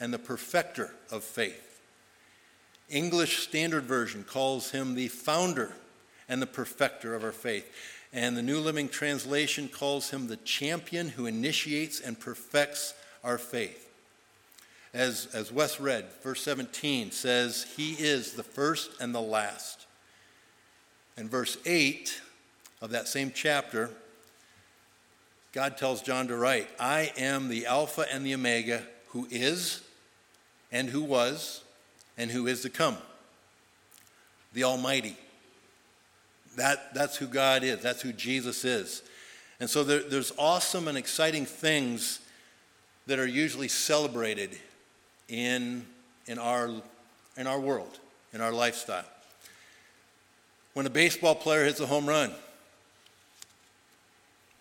and 0.00 0.12
the 0.12 0.18
perfecter 0.18 0.96
of 1.12 1.22
faith. 1.22 1.80
English 2.88 3.38
Standard 3.38 3.84
Version 3.84 4.24
calls 4.24 4.72
him 4.72 4.96
the 4.96 5.06
founder 5.06 5.76
and 6.28 6.42
the 6.42 6.46
perfecter 6.46 7.14
of 7.14 7.22
our 7.22 7.30
faith. 7.30 7.72
And 8.12 8.36
the 8.36 8.42
New 8.42 8.58
Living 8.58 8.88
Translation 8.88 9.68
calls 9.68 10.10
him 10.10 10.26
the 10.26 10.36
champion 10.38 11.10
who 11.10 11.26
initiates 11.26 12.00
and 12.00 12.18
perfects 12.18 12.94
our 13.22 13.38
faith. 13.38 13.84
As, 14.94 15.28
as 15.34 15.52
Wes 15.52 15.78
read, 15.78 16.06
verse 16.22 16.42
17 16.42 17.10
says, 17.10 17.66
He 17.76 17.92
is 17.92 18.32
the 18.32 18.42
first 18.42 18.90
and 19.00 19.14
the 19.14 19.20
last. 19.20 19.86
And 21.16 21.30
verse 21.30 21.58
8 21.66 22.20
of 22.80 22.90
that 22.90 23.08
same 23.08 23.32
chapter, 23.34 23.90
God 25.52 25.76
tells 25.76 26.00
John 26.00 26.28
to 26.28 26.36
write, 26.36 26.68
I 26.78 27.12
am 27.18 27.48
the 27.48 27.66
Alpha 27.66 28.06
and 28.10 28.24
the 28.24 28.34
Omega, 28.34 28.82
who 29.08 29.26
is, 29.30 29.82
and 30.72 30.88
who 30.88 31.02
was, 31.02 31.62
and 32.16 32.30
who 32.30 32.46
is 32.46 32.62
to 32.62 32.70
come, 32.70 32.96
the 34.52 34.64
Almighty. 34.64 35.16
That, 36.58 36.92
that's 36.92 37.16
who 37.16 37.28
God 37.28 37.62
is, 37.62 37.80
that's 37.80 38.02
who 38.02 38.12
Jesus 38.12 38.64
is. 38.64 39.02
And 39.60 39.70
so 39.70 39.84
there, 39.84 40.00
there's 40.00 40.32
awesome 40.36 40.88
and 40.88 40.98
exciting 40.98 41.46
things 41.46 42.18
that 43.06 43.20
are 43.20 43.26
usually 43.26 43.68
celebrated 43.68 44.50
in, 45.28 45.86
in, 46.26 46.38
our, 46.38 46.70
in 47.36 47.46
our 47.46 47.60
world, 47.60 48.00
in 48.32 48.40
our 48.40 48.50
lifestyle. 48.50 49.04
When 50.74 50.84
a 50.84 50.90
baseball 50.90 51.36
player 51.36 51.64
hits 51.64 51.78
a 51.78 51.86
home 51.86 52.06
run, 52.06 52.32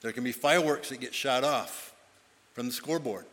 there 0.01 0.11
can 0.11 0.23
be 0.23 0.31
fireworks 0.31 0.89
that 0.89 0.99
get 0.99 1.15
shot 1.15 1.43
off 1.43 1.95
from 2.53 2.67
the 2.67 2.73
scoreboard. 2.73 3.25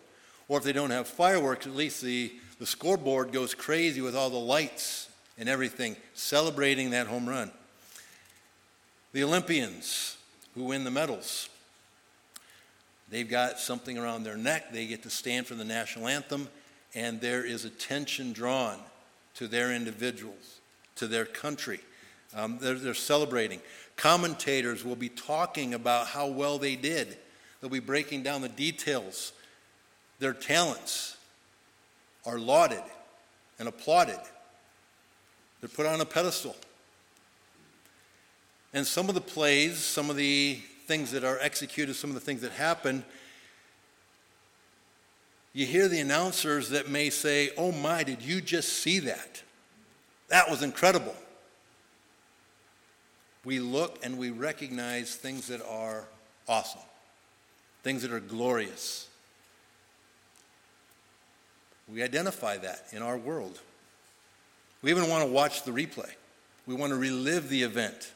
Or 0.49 0.56
if 0.56 0.64
they 0.64 0.73
don't 0.73 0.90
have 0.90 1.06
fireworks, 1.06 1.66
at 1.66 1.76
least 1.76 2.00
the, 2.00 2.33
the 2.59 2.66
scoreboard 2.66 3.30
goes 3.30 3.54
crazy 3.54 4.00
with 4.00 4.16
all 4.16 4.30
the 4.30 4.37
lights 4.37 5.11
and 5.37 5.50
everything, 5.50 5.97
celebrating 6.14 6.90
that 6.90 7.09
home 7.09 7.28
run. 7.28 7.50
The 9.14 9.23
Olympians 9.23 10.16
who 10.56 10.64
win 10.64 10.83
the 10.83 10.90
medals, 10.90 11.49
they've 13.09 13.30
got 13.30 13.61
something 13.61 13.97
around 13.97 14.25
their 14.25 14.37
neck. 14.37 14.73
They 14.73 14.87
get 14.87 15.04
to 15.04 15.11
stand 15.11 15.47
for 15.47 15.54
the 15.54 15.64
national 15.64 16.09
anthem, 16.09 16.49
and 16.97 17.21
there 17.21 17.44
is 17.44 17.64
attention 17.64 18.33
drawn 18.33 18.76
to 19.37 19.47
their 19.47 19.73
individuals, 19.73 20.59
to 20.97 21.06
their 21.06 21.25
country. 21.25 21.78
Um, 22.35 22.59
they're, 22.61 22.75
they're 22.75 22.92
celebrating. 22.92 23.61
Commentators 23.94 24.85
will 24.85 24.97
be 24.97 25.11
talking 25.11 25.75
about 25.75 26.09
how 26.09 26.26
well 26.26 26.59
they 26.59 26.75
did. 26.75 27.16
They'll 27.61 27.71
be 27.71 27.78
breaking 27.78 28.25
down 28.25 28.42
the 28.42 28.49
details. 28.49 29.33
Their 30.18 30.33
talents 30.33 31.16
are 32.26 32.40
lauded 32.40 32.83
and 33.61 33.68
applauded. 33.68 34.18
They're 35.61 35.68
put 35.68 35.87
on 35.87 36.00
a 36.00 36.04
pedestal. 36.04 36.56
And 38.75 38.85
some 38.85 39.09
of 39.09 39.14
the 39.14 39.21
plays, 39.21 39.78
some 39.78 40.11
of 40.11 40.16
the 40.16 40.59
things 40.87 41.12
that 41.12 41.23
are 41.23 41.38
executed, 41.40 41.95
some 41.95 42.11
of 42.11 42.14
the 42.14 42.21
things 42.21 42.43
that 42.43 42.50
happen, 42.52 43.04
you 45.52 45.64
hear 45.64 45.87
the 45.87 46.00
announcers 46.00 46.71
that 46.71 46.90
may 46.90 47.09
say, 47.09 47.50
Oh 47.57 47.71
my, 47.71 48.02
did 48.02 48.21
you 48.21 48.40
just 48.40 48.81
see 48.81 48.99
that? 48.99 49.43
That 50.28 50.50
was 50.50 50.62
incredible. 50.62 51.14
We 53.45 53.61
look 53.61 53.99
and 54.02 54.19
we 54.19 54.31
recognize 54.31 55.14
things 55.14 55.47
that 55.49 55.64
are 55.64 56.04
awesome, 56.49 56.81
things 57.85 58.02
that 58.02 58.12
are 58.12 58.21
glorious. 58.21 59.09
We 61.93 62.02
identify 62.02 62.57
that 62.57 62.87
in 62.90 63.02
our 63.02 63.16
world. 63.16 63.61
We 64.83 64.90
even 64.90 65.09
want 65.09 65.25
to 65.25 65.31
watch 65.31 65.62
the 65.62 65.71
replay. 65.71 66.11
We 66.66 66.75
want 66.75 66.90
to 66.90 66.97
relive 66.97 67.49
the 67.49 67.62
event. 67.62 68.11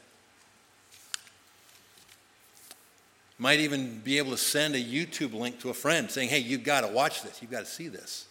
Might 3.41 3.61
even 3.61 3.99
be 3.99 4.17
able 4.17 4.31
to 4.31 4.37
send 4.37 4.75
a 4.75 4.83
YouTube 4.83 5.33
link 5.33 5.61
to 5.61 5.69
a 5.69 5.73
friend 5.73 6.11
saying, 6.11 6.27
hey, 6.27 6.39
you've 6.39 6.63
got 6.63 6.81
to 6.81 6.87
watch 6.87 7.23
this, 7.23 7.41
you've 7.41 7.49
got 7.49 7.61
to 7.61 7.71
see 7.71 7.87
this. 7.87 8.25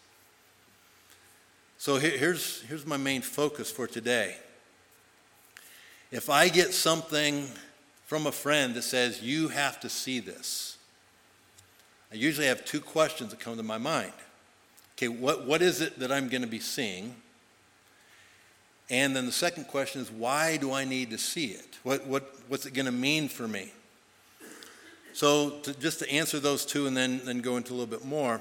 So 1.79 1.97
here's, 1.97 2.63
here's 2.63 2.85
my 2.85 2.97
main 2.97 3.23
focus 3.23 3.71
for 3.71 3.87
today. 3.87 4.37
If 6.11 6.29
I 6.29 6.49
get 6.49 6.75
something 6.75 7.49
from 8.05 8.27
a 8.27 8.33
friend 8.33 8.75
that 8.75 8.83
says, 8.83 9.23
you 9.23 9.49
have 9.49 9.81
to 9.81 9.89
see 9.89 10.21
this, 10.21 10.77
I 12.13 12.17
usually 12.17 12.47
have 12.47 12.65
two 12.65 12.81
questions 12.81 13.31
that 13.31 13.41
come 13.41 13.57
to 13.57 13.63
my 13.63 13.79
mind. 13.79 14.13
Okay, 14.97 15.09
what, 15.09 15.47
what 15.47 15.63
is 15.63 15.81
it 15.81 15.99
that 16.01 16.11
I'm 16.11 16.29
going 16.29 16.43
to 16.43 16.49
be 16.49 16.59
seeing? 16.59 17.15
And 18.91 19.15
then 19.15 19.27
the 19.27 19.33
second 19.33 19.69
question 19.69 20.01
is, 20.01 20.11
why 20.11 20.57
do 20.57 20.73
I 20.73 20.85
need 20.85 21.11
to 21.11 21.19
see 21.19 21.47
it? 21.47 21.79
What, 21.83 22.07
what, 22.07 22.35
what's 22.49 22.67
it 22.67 22.75
going 22.75 22.87
to 22.87 22.93
mean 22.93 23.29
for 23.29 23.47
me? 23.47 23.71
So, 25.19 25.51
to, 25.65 25.75
just 25.81 25.99
to 25.99 26.09
answer 26.09 26.39
those 26.39 26.65
two 26.65 26.87
and 26.87 26.97
then, 26.97 27.21
then 27.25 27.41
go 27.41 27.57
into 27.57 27.73
a 27.73 27.75
little 27.75 27.89
bit 27.89 28.05
more, 28.05 28.41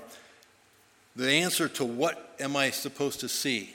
the 1.15 1.27
answer 1.27 1.67
to 1.69 1.83
what 1.83 2.35
am 2.39 2.55
I 2.55 2.69
supposed 2.69 3.19
to 3.21 3.27
see 3.27 3.73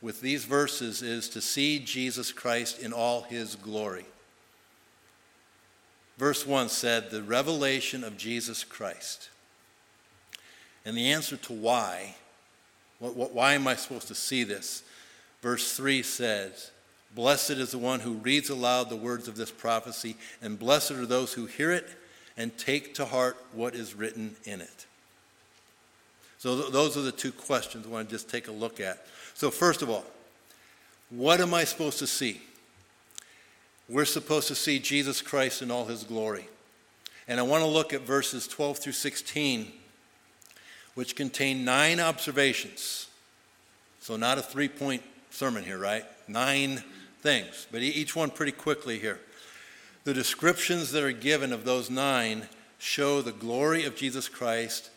with 0.00 0.22
these 0.22 0.46
verses 0.46 1.02
is 1.02 1.28
to 1.28 1.42
see 1.42 1.80
Jesus 1.80 2.32
Christ 2.32 2.80
in 2.80 2.94
all 2.94 3.24
his 3.24 3.56
glory. 3.56 4.06
Verse 6.16 6.46
1 6.46 6.70
said, 6.70 7.10
The 7.10 7.22
revelation 7.22 8.04
of 8.04 8.16
Jesus 8.16 8.64
Christ. 8.64 9.28
And 10.86 10.96
the 10.96 11.12
answer 11.12 11.36
to 11.36 11.52
why, 11.52 12.14
what, 13.00 13.16
what, 13.16 13.34
why 13.34 13.52
am 13.52 13.66
I 13.66 13.76
supposed 13.76 14.08
to 14.08 14.14
see 14.14 14.44
this? 14.44 14.82
Verse 15.42 15.76
3 15.76 16.02
says, 16.04 16.70
Blessed 17.14 17.50
is 17.50 17.70
the 17.70 17.78
one 17.78 18.00
who 18.00 18.14
reads 18.14 18.50
aloud 18.50 18.90
the 18.90 18.96
words 18.96 19.28
of 19.28 19.36
this 19.36 19.50
prophecy, 19.50 20.16
and 20.42 20.58
blessed 20.58 20.92
are 20.92 21.06
those 21.06 21.32
who 21.32 21.46
hear 21.46 21.70
it 21.70 21.88
and 22.36 22.56
take 22.58 22.94
to 22.94 23.04
heart 23.04 23.36
what 23.52 23.74
is 23.74 23.94
written 23.94 24.34
in 24.44 24.60
it. 24.60 24.86
So, 26.38 26.60
th- 26.60 26.72
those 26.72 26.96
are 26.96 27.02
the 27.02 27.12
two 27.12 27.32
questions 27.32 27.86
I 27.86 27.90
want 27.90 28.08
to 28.08 28.14
just 28.14 28.28
take 28.28 28.48
a 28.48 28.52
look 28.52 28.80
at. 28.80 29.06
So, 29.34 29.50
first 29.50 29.80
of 29.80 29.88
all, 29.88 30.04
what 31.10 31.40
am 31.40 31.54
I 31.54 31.64
supposed 31.64 32.00
to 32.00 32.06
see? 32.06 32.42
We're 33.88 34.04
supposed 34.04 34.48
to 34.48 34.54
see 34.54 34.78
Jesus 34.78 35.22
Christ 35.22 35.62
in 35.62 35.70
all 35.70 35.84
his 35.84 36.02
glory. 36.02 36.48
And 37.28 37.38
I 37.38 37.44
want 37.44 37.62
to 37.62 37.68
look 37.68 37.92
at 37.92 38.02
verses 38.02 38.48
12 38.48 38.78
through 38.78 38.92
16, 38.92 39.72
which 40.94 41.14
contain 41.14 41.64
nine 41.64 42.00
observations. 42.00 43.06
So, 44.00 44.16
not 44.16 44.36
a 44.36 44.42
three 44.42 44.68
point 44.68 45.02
sermon 45.30 45.62
here, 45.64 45.78
right? 45.78 46.04
Nine 46.28 46.82
things, 47.24 47.66
but 47.72 47.80
each 47.80 48.14
one 48.14 48.28
pretty 48.28 48.52
quickly 48.52 48.98
here. 48.98 49.18
The 50.04 50.12
descriptions 50.12 50.92
that 50.92 51.02
are 51.02 51.10
given 51.10 51.54
of 51.54 51.64
those 51.64 51.88
nine 51.88 52.46
show 52.76 53.22
the 53.22 53.32
glory 53.32 53.84
of 53.84 53.96
Jesus 53.96 54.28
Christ, 54.28 54.90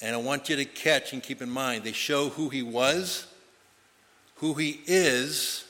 and 0.00 0.16
I 0.16 0.18
want 0.18 0.48
you 0.48 0.56
to 0.56 0.64
catch 0.64 1.12
and 1.12 1.22
keep 1.22 1.42
in 1.42 1.50
mind 1.50 1.84
they 1.84 1.92
show 1.92 2.30
who 2.30 2.48
he 2.48 2.62
was, 2.62 3.26
who 4.36 4.54
he 4.54 4.80
is, 4.86 5.66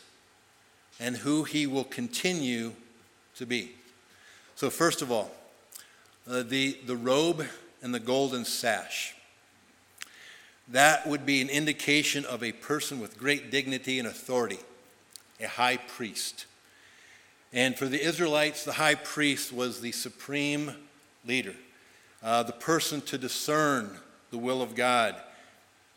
and 1.00 1.16
who 1.16 1.42
he 1.42 1.66
will 1.66 1.84
continue 1.84 2.72
to 3.34 3.44
be. 3.44 3.72
So, 4.54 4.70
first 4.70 5.02
of 5.02 5.10
all, 5.10 5.32
uh, 6.30 6.44
the, 6.44 6.78
the 6.86 6.96
robe 6.96 7.44
and 7.82 7.92
the 7.92 8.00
golden 8.00 8.44
sash. 8.44 9.16
That 10.68 11.08
would 11.08 11.26
be 11.26 11.42
an 11.42 11.48
indication 11.48 12.24
of 12.24 12.44
a 12.44 12.52
person 12.52 13.00
with 13.00 13.18
great 13.18 13.50
dignity 13.50 13.98
and 13.98 14.06
authority 14.06 14.60
a 15.40 15.46
high 15.46 15.76
priest. 15.76 16.46
And 17.52 17.76
for 17.76 17.86
the 17.86 18.02
Israelites, 18.02 18.64
the 18.64 18.72
high 18.72 18.94
priest 18.94 19.52
was 19.52 19.80
the 19.80 19.92
supreme 19.92 20.72
leader, 21.26 21.54
uh, 22.22 22.42
the 22.42 22.52
person 22.52 23.00
to 23.02 23.18
discern 23.18 23.90
the 24.30 24.38
will 24.38 24.62
of 24.62 24.74
God, 24.74 25.14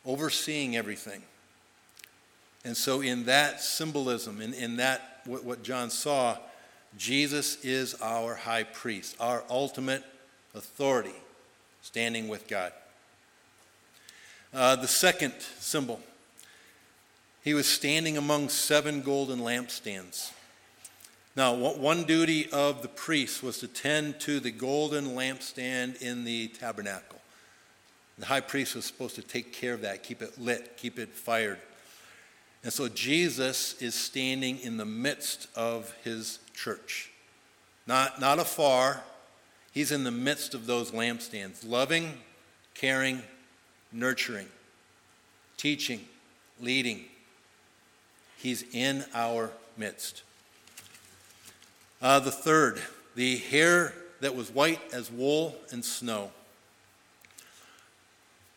overseeing 0.06 0.76
everything. 0.76 1.22
And 2.66 2.76
so, 2.76 3.02
in 3.02 3.26
that 3.26 3.62
symbolism, 3.62 4.42
in, 4.42 4.54
in 4.54 4.78
that, 4.78 5.22
what, 5.26 5.44
what 5.44 5.64
John 5.64 5.90
saw, 5.90 6.38
Jesus 6.98 7.64
is 7.64 7.96
our 8.02 8.36
high 8.36 8.64
priest, 8.64 9.16
our 9.20 9.44
ultimate 9.50 10.04
authority, 10.54 11.16
standing 11.82 12.28
with 12.28 12.48
God. 12.48 12.74
Uh, 14.54 14.76
the 14.76 14.88
second 14.88 15.34
symbol 15.60 16.02
he 17.50 17.56
was 17.56 17.68
standing 17.68 18.16
among 18.16 18.48
seven 18.48 19.02
golden 19.02 19.40
lampstands. 19.40 20.34
Now, 21.36 21.56
one 21.56 22.04
duty 22.04 22.48
of 22.52 22.84
the 22.84 22.88
priest 22.88 23.42
was 23.42 23.58
to 23.58 23.68
tend 23.68 24.20
to 24.20 24.40
the 24.40 24.52
golden 24.52 25.16
lampstand 25.16 26.00
in 26.00 26.26
the 26.26 26.50
tabernacle. 26.50 27.20
The 28.20 28.28
high 28.28 28.42
priest 28.42 28.76
was 28.76 28.86
supposed 28.86 29.16
to 29.16 29.24
take 29.24 29.52
care 29.52 29.74
of 29.74 29.82
that, 29.82 30.04
keep 30.04 30.22
it 30.22 30.40
lit, 30.40 30.78
keep 30.78 31.00
it 31.00 31.10
fired. 31.10 31.58
And 32.64 32.72
so 32.72 32.88
Jesus 32.88 33.82
is 33.82 33.96
standing 33.96 34.60
in 34.60 34.78
the 34.78 34.86
midst 34.86 35.48
of 35.56 35.92
his 36.04 36.38
church. 36.54 37.10
Not, 37.88 38.22
not 38.22 38.38
afar, 38.38 39.02
he's 39.72 39.92
in 39.92 40.04
the 40.04 40.12
midst 40.12 40.54
of 40.54 40.68
those 40.68 40.92
lampstands, 40.92 41.68
loving, 41.68 42.14
caring, 42.76 43.24
nurturing, 43.92 44.50
teaching, 45.58 46.06
leading. 46.62 47.06
He's 48.40 48.64
in 48.74 49.04
our 49.14 49.52
midst. 49.76 50.24
Uh, 52.02 52.22
the 52.22 52.32
third, 52.32 52.82
the 53.16 53.36
hair 53.36 53.94
that 54.22 54.34
was 54.34 54.50
white 54.50 54.80
as 54.94 55.12
wool 55.12 55.56
and 55.72 55.84
snow. 55.84 56.32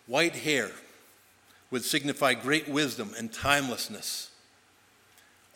White 0.06 0.36
hair 0.36 0.70
would 1.72 1.82
signify 1.82 2.34
great 2.34 2.68
wisdom 2.68 3.10
and 3.18 3.32
timelessness. 3.32 4.30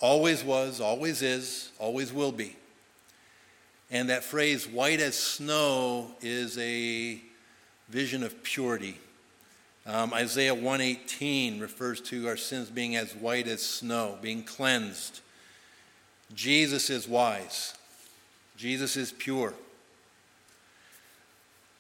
Always 0.01 0.43
was, 0.43 0.81
always 0.81 1.23
is, 1.23 1.71
always 1.79 2.13
will 2.13 2.33
be. 2.33 2.57
And 3.93 4.11
that 4.11 4.25
phrase, 4.25 4.67
white 4.67 4.99
as 4.99 5.15
snow, 5.15 6.11
is 6.21 6.59
a 6.59 7.21
vision 7.89 8.25
of 8.25 8.43
purity 8.43 8.99
um, 9.87 10.13
Isaiah 10.13 10.55
118 10.55 11.61
refers 11.61 12.01
to 12.03 12.27
our 12.27 12.37
sins 12.37 12.71
being 12.71 12.97
as 12.97 13.15
white 13.15 13.47
as 13.47 13.63
snow, 13.65 14.19
being 14.21 14.43
cleansed. 14.43 15.21
Jesus 16.35 16.91
is 16.91 17.07
wise. 17.07 17.75
Jesus 18.57 18.97
is 18.97 19.13
pure. 19.13 19.55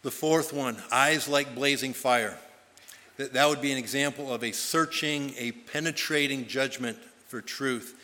The 0.03 0.12
fourth 0.12 0.53
one, 0.53 0.77
eyes 0.92 1.27
like 1.27 1.57
blazing 1.57 1.92
fire. 1.92 2.38
That, 3.16 3.33
that 3.33 3.49
would 3.49 3.61
be 3.61 3.73
an 3.73 3.79
example 3.79 4.33
of 4.33 4.45
a 4.45 4.53
searching, 4.53 5.35
a 5.37 5.51
penetrating 5.51 6.47
judgment 6.47 6.99
for 7.27 7.40
truth. 7.40 8.01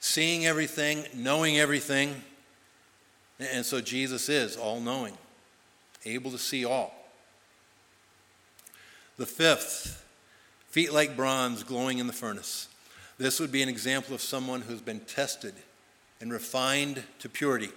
Seeing 0.00 0.46
everything, 0.46 1.04
knowing 1.14 1.58
everything. 1.58 2.22
And 3.38 3.64
so 3.64 3.80
Jesus 3.80 4.28
is 4.28 4.56
all 4.56 4.80
knowing, 4.80 5.16
able 6.04 6.32
to 6.32 6.38
see 6.38 6.64
all. 6.64 6.97
The 9.18 9.26
fifth, 9.26 10.04
feet 10.70 10.92
like 10.92 11.16
bronze 11.16 11.64
glowing 11.64 11.98
in 11.98 12.06
the 12.06 12.12
furnace. 12.12 12.68
This 13.18 13.40
would 13.40 13.50
be 13.50 13.62
an 13.62 13.68
example 13.68 14.14
of 14.14 14.20
someone 14.20 14.60
who's 14.60 14.80
been 14.80 15.00
tested 15.00 15.54
and 16.20 16.32
refined 16.32 17.02
to 17.18 17.28
purity. 17.28 17.70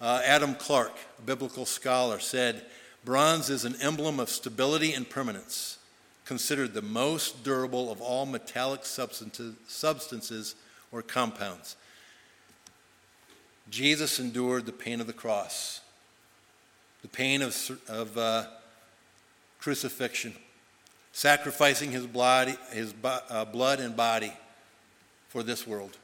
Uh, 0.00 0.22
Adam 0.24 0.54
Clarke, 0.54 0.96
a 1.18 1.22
biblical 1.22 1.66
scholar, 1.66 2.20
said, 2.20 2.62
Bronze 3.04 3.50
is 3.50 3.64
an 3.64 3.74
emblem 3.82 4.20
of 4.20 4.28
stability 4.28 4.92
and 4.92 5.10
permanence, 5.10 5.78
considered 6.24 6.74
the 6.74 6.82
most 6.82 7.42
durable 7.42 7.90
of 7.90 8.00
all 8.00 8.24
metallic 8.24 8.84
substances, 8.84 10.54
or 10.92 11.02
compounds. 11.02 11.74
Jesus 13.68 14.20
endured 14.20 14.64
the 14.64 14.72
pain 14.72 15.00
of 15.00 15.08
the 15.08 15.12
cross, 15.12 15.80
the 17.02 17.08
pain 17.08 17.42
of, 17.42 17.80
of 17.88 18.16
uh, 18.16 18.44
crucifixion, 19.58 20.34
sacrificing 21.18 21.90
his, 21.90 22.06
blood, 22.06 22.56
his 22.70 22.94
uh, 23.02 23.44
blood 23.44 23.80
and 23.80 23.96
body 23.96 24.32
for 25.28 25.42
this 25.42 25.66
world. 25.66 25.96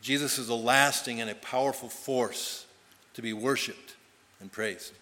Jesus 0.00 0.38
is 0.38 0.48
a 0.48 0.54
lasting 0.54 1.20
and 1.20 1.28
a 1.28 1.34
powerful 1.34 1.90
force 1.90 2.64
to 3.12 3.20
be 3.20 3.34
worshiped 3.34 3.94
and 4.40 4.50
praised. 4.50 4.94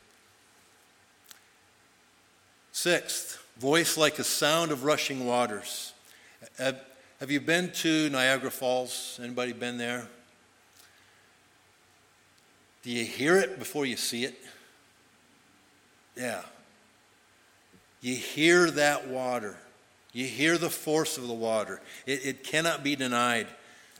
Sixth, 2.73 3.41
voice 3.57 3.97
like 3.97 4.19
a 4.19 4.25
sound 4.25 4.73
of 4.73 4.83
rushing 4.83 5.27
waters. 5.27 5.93
Have, 6.59 6.81
have 7.21 7.31
you 7.31 7.41
been 7.41 7.71
to 7.75 8.11
Niagara 8.11 8.51
Falls? 8.51 9.21
Anybody 9.23 9.53
been 9.53 9.79
there? 9.79 10.09
Do 12.83 12.91
you 12.91 13.05
hear 13.05 13.37
it 13.37 13.61
before 13.61 13.87
you 13.87 13.97
see 13.97 14.25
it? 14.25 14.35
Yeah. 16.17 16.43
You 18.03 18.17
hear 18.17 18.71
that 18.73 19.09
water. 19.09 19.57
You 20.13 20.27
hear 20.27 20.59
the 20.59 20.69
force 20.69 21.17
of 21.17 21.27
the 21.27 21.33
water. 21.33 21.81
It, 22.05 22.27
it 22.27 22.45
cannot 22.45 22.85
be 22.85 22.97
denied. 22.97 23.47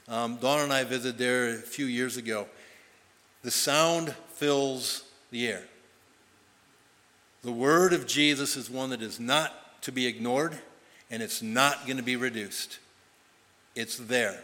Um, 0.07 0.35
Dawn 0.35 0.59
and 0.59 0.73
I 0.73 0.83
visited 0.83 1.17
there 1.17 1.49
a 1.49 1.57
few 1.57 1.85
years 1.85 2.17
ago. 2.17 2.45
The 3.41 3.49
sound 3.49 4.13
fills 4.33 5.03
the 5.31 5.47
air. 5.47 5.63
The 7.41 7.51
word 7.51 7.93
of 7.93 8.05
Jesus 8.05 8.55
is 8.55 8.69
one 8.69 8.91
that 8.91 9.01
is 9.01 9.19
not 9.19 9.81
to 9.83 9.91
be 9.91 10.05
ignored, 10.05 10.57
and 11.09 11.23
it's 11.23 11.41
not 11.41 11.85
going 11.85 11.97
to 11.97 12.03
be 12.03 12.15
reduced. 12.15 12.79
It's 13.75 13.97
there. 13.97 14.43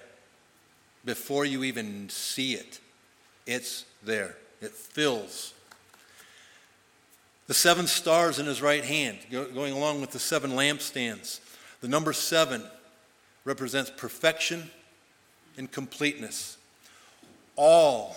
Before 1.05 1.45
you 1.45 1.63
even 1.63 2.09
see 2.09 2.53
it, 2.53 2.79
it's 3.45 3.85
there. 4.03 4.35
It 4.61 4.71
fills. 4.71 5.53
The 7.49 7.55
seven 7.55 7.88
stars 7.88 8.38
in 8.38 8.45
his 8.45 8.62
right 8.62 8.85
hand, 8.85 9.17
going 9.31 9.73
along 9.73 10.01
with 10.01 10.12
the 10.12 10.19
seven 10.19 10.51
lampstands. 10.51 11.39
The 11.81 11.88
number 11.88 12.13
seven 12.13 12.63
represents 13.43 13.89
perfection 13.89 14.69
and 15.57 15.71
completeness. 15.71 16.59
All 17.55 18.15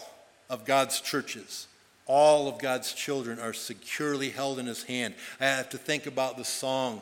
of 0.51 0.67
God's 0.67 1.01
churches, 1.01 1.67
all 2.05 2.47
of 2.47 2.59
God's 2.59 2.93
children 2.93 3.39
are 3.39 3.55
securely 3.55 4.29
held 4.29 4.59
in 4.59 4.67
his 4.67 4.83
hand. 4.83 5.15
I 5.41 5.47
have 5.47 5.71
to 5.71 5.79
think 5.79 6.05
about 6.05 6.37
the 6.37 6.45
song. 6.45 7.01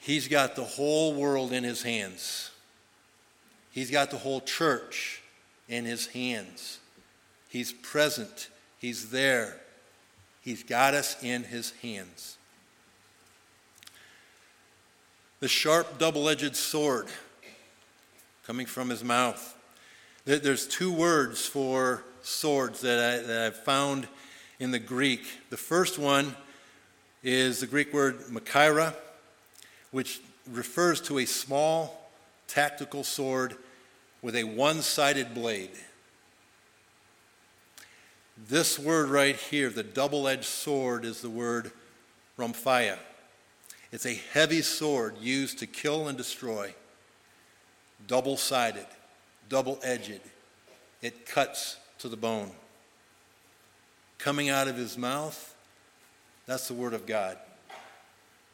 He's 0.00 0.26
got 0.26 0.56
the 0.56 0.64
whole 0.64 1.14
world 1.14 1.52
in 1.52 1.62
his 1.62 1.82
hands. 1.82 2.50
He's 3.70 3.92
got 3.92 4.10
the 4.10 4.18
whole 4.18 4.40
church 4.40 5.22
in 5.68 5.84
his 5.84 6.08
hands. 6.08 6.80
He's 7.48 7.72
present. 7.72 8.48
He's 8.80 9.10
there. 9.10 9.60
He's 10.48 10.62
got 10.62 10.94
us 10.94 11.22
in 11.22 11.42
his 11.42 11.72
hands. 11.82 12.38
The 15.40 15.46
sharp, 15.46 15.98
double 15.98 16.26
edged 16.26 16.56
sword 16.56 17.08
coming 18.46 18.64
from 18.64 18.88
his 18.88 19.04
mouth. 19.04 19.54
There's 20.24 20.66
two 20.66 20.90
words 20.90 21.44
for 21.44 22.02
swords 22.22 22.80
that, 22.80 22.98
I, 22.98 23.26
that 23.26 23.46
I've 23.46 23.62
found 23.62 24.08
in 24.58 24.70
the 24.70 24.78
Greek. 24.78 25.20
The 25.50 25.58
first 25.58 25.98
one 25.98 26.34
is 27.22 27.60
the 27.60 27.66
Greek 27.66 27.92
word 27.92 28.18
machaira, 28.30 28.94
which 29.90 30.22
refers 30.50 31.02
to 31.02 31.18
a 31.18 31.26
small 31.26 32.10
tactical 32.46 33.04
sword 33.04 33.54
with 34.22 34.34
a 34.34 34.44
one 34.44 34.80
sided 34.80 35.34
blade. 35.34 35.76
This 38.46 38.78
word 38.78 39.08
right 39.08 39.34
here, 39.34 39.68
the 39.68 39.82
double 39.82 40.28
edged 40.28 40.44
sword, 40.44 41.04
is 41.04 41.20
the 41.20 41.30
word 41.30 41.72
rhomphaia. 42.38 42.98
It's 43.90 44.06
a 44.06 44.14
heavy 44.32 44.62
sword 44.62 45.16
used 45.18 45.58
to 45.58 45.66
kill 45.66 46.08
and 46.08 46.16
destroy, 46.16 46.74
double 48.06 48.36
sided, 48.36 48.86
double 49.48 49.80
edged. 49.82 50.20
It 51.02 51.26
cuts 51.26 51.78
to 51.98 52.08
the 52.08 52.16
bone. 52.16 52.50
Coming 54.18 54.50
out 54.50 54.68
of 54.68 54.76
his 54.76 54.96
mouth, 54.96 55.54
that's 56.46 56.68
the 56.68 56.74
word 56.74 56.94
of 56.94 57.06
God. 57.06 57.38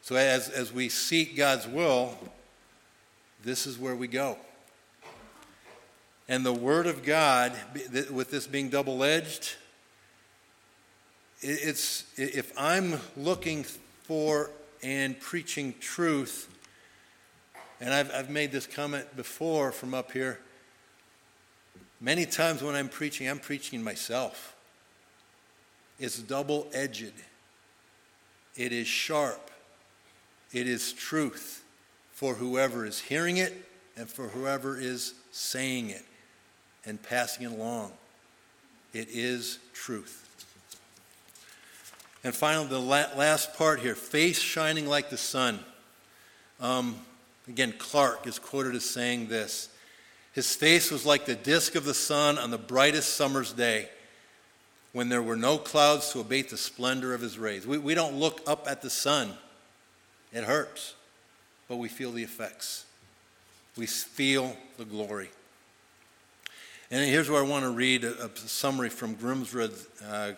So 0.03 0.17
as, 0.17 0.49
as 0.49 0.73
we 0.73 0.89
seek 0.89 1.37
God's 1.37 1.67
will, 1.67 2.17
this 3.43 3.67
is 3.67 3.79
where 3.79 3.97
we 3.97 4.07
go. 4.07 4.39
And 6.29 6.45
the 6.45 6.53
Word 6.53 6.87
of 6.87 7.03
God, 7.03 7.53
with 8.11 8.31
this 8.31 8.47
being 8.47 8.71
double 8.71 9.05
edged, 9.05 9.57
it's, 11.41 12.05
if 12.17 12.53
I'm 12.57 13.01
looking 13.17 13.65
for 14.05 14.51
and 14.83 15.19
preaching 15.19 15.75
truth, 15.81 16.49
and 17.81 17.93
I've, 17.93 18.11
I've 18.13 18.31
made 18.31 18.53
this 18.53 18.67
comment 18.67 19.15
before 19.17 19.73
from 19.73 19.95
up 19.95 20.13
here, 20.13 20.41
many 22.01 22.27
times 22.27 22.63
when 22.63 22.75
I'm 22.75 22.89
preaching, 22.89 23.29
I'm 23.29 23.39
preaching 23.39 23.83
myself. 23.83 24.55
It's 25.99 26.19
double 26.19 26.69
edged, 26.73 27.13
it 28.57 28.73
is 28.73 28.87
sharp, 28.87 29.51
it 30.53 30.67
is 30.67 30.93
truth 30.93 31.65
for 32.13 32.35
whoever 32.35 32.87
is 32.87 33.01
hearing 33.01 33.39
it 33.39 33.53
and 33.97 34.09
for 34.09 34.29
whoever 34.29 34.79
is 34.79 35.15
saying 35.33 35.91
it 35.91 36.05
and 36.85 37.03
passing 37.03 37.47
it 37.47 37.53
along. 37.53 37.93
It 38.93 39.09
is 39.11 39.59
truth. 39.73 40.24
And 42.25 42.35
finally, 42.35 42.69
the 42.69 42.79
last 42.79 43.55
part 43.55 43.81
here 43.81 43.95
face 43.95 44.41
shining 44.41 44.87
like 44.87 45.11
the 45.11 45.19
sun. 45.19 45.61
Um, 46.59 46.97
again, 47.47 47.75
Clarke 47.77 48.27
is 48.27 48.39
quoted 48.39 48.75
as 48.75 48.85
saying 48.89 49.29
this 49.29 49.69
His 50.33 50.57
face 50.57 50.91
was 50.91 51.05
like 51.05 51.27
the 51.27 51.35
disk 51.35 51.75
of 51.75 51.85
the 51.85 51.95
sun 51.95 52.39
on 52.39 52.51
the 52.51 52.59
brightest 52.59 53.15
summer's 53.15 53.53
day 53.53 53.91
when 54.93 55.09
there 55.09 55.23
were 55.23 55.37
no 55.37 55.59
clouds 55.59 56.13
to 56.13 56.21
abate 56.21 56.49
the 56.49 56.57
splendor 56.57 57.13
of 57.13 57.21
his 57.21 57.37
rays. 57.37 57.67
We, 57.67 57.79
we 57.79 57.95
don't 57.95 58.15
look 58.15 58.41
up 58.47 58.67
at 58.69 58.81
the 58.81 58.89
sun, 58.89 59.33
it 60.33 60.45
hurts, 60.45 60.95
but 61.69 61.77
we 61.77 61.89
feel 61.89 62.13
the 62.13 62.23
effects. 62.23 62.87
We 63.77 63.87
feel 63.87 64.57
the 64.79 64.85
glory. 64.85 65.31
And 66.93 67.05
here's 67.11 67.29
where 67.29 67.43
I 67.43 67.47
want 67.47 67.65
to 67.65 67.71
read 67.71 68.05
a, 68.05 68.27
a 68.27 68.37
summary 68.37 68.89
from 68.89 69.17
Grimsrud, 69.17 69.75
uh, 70.07 70.33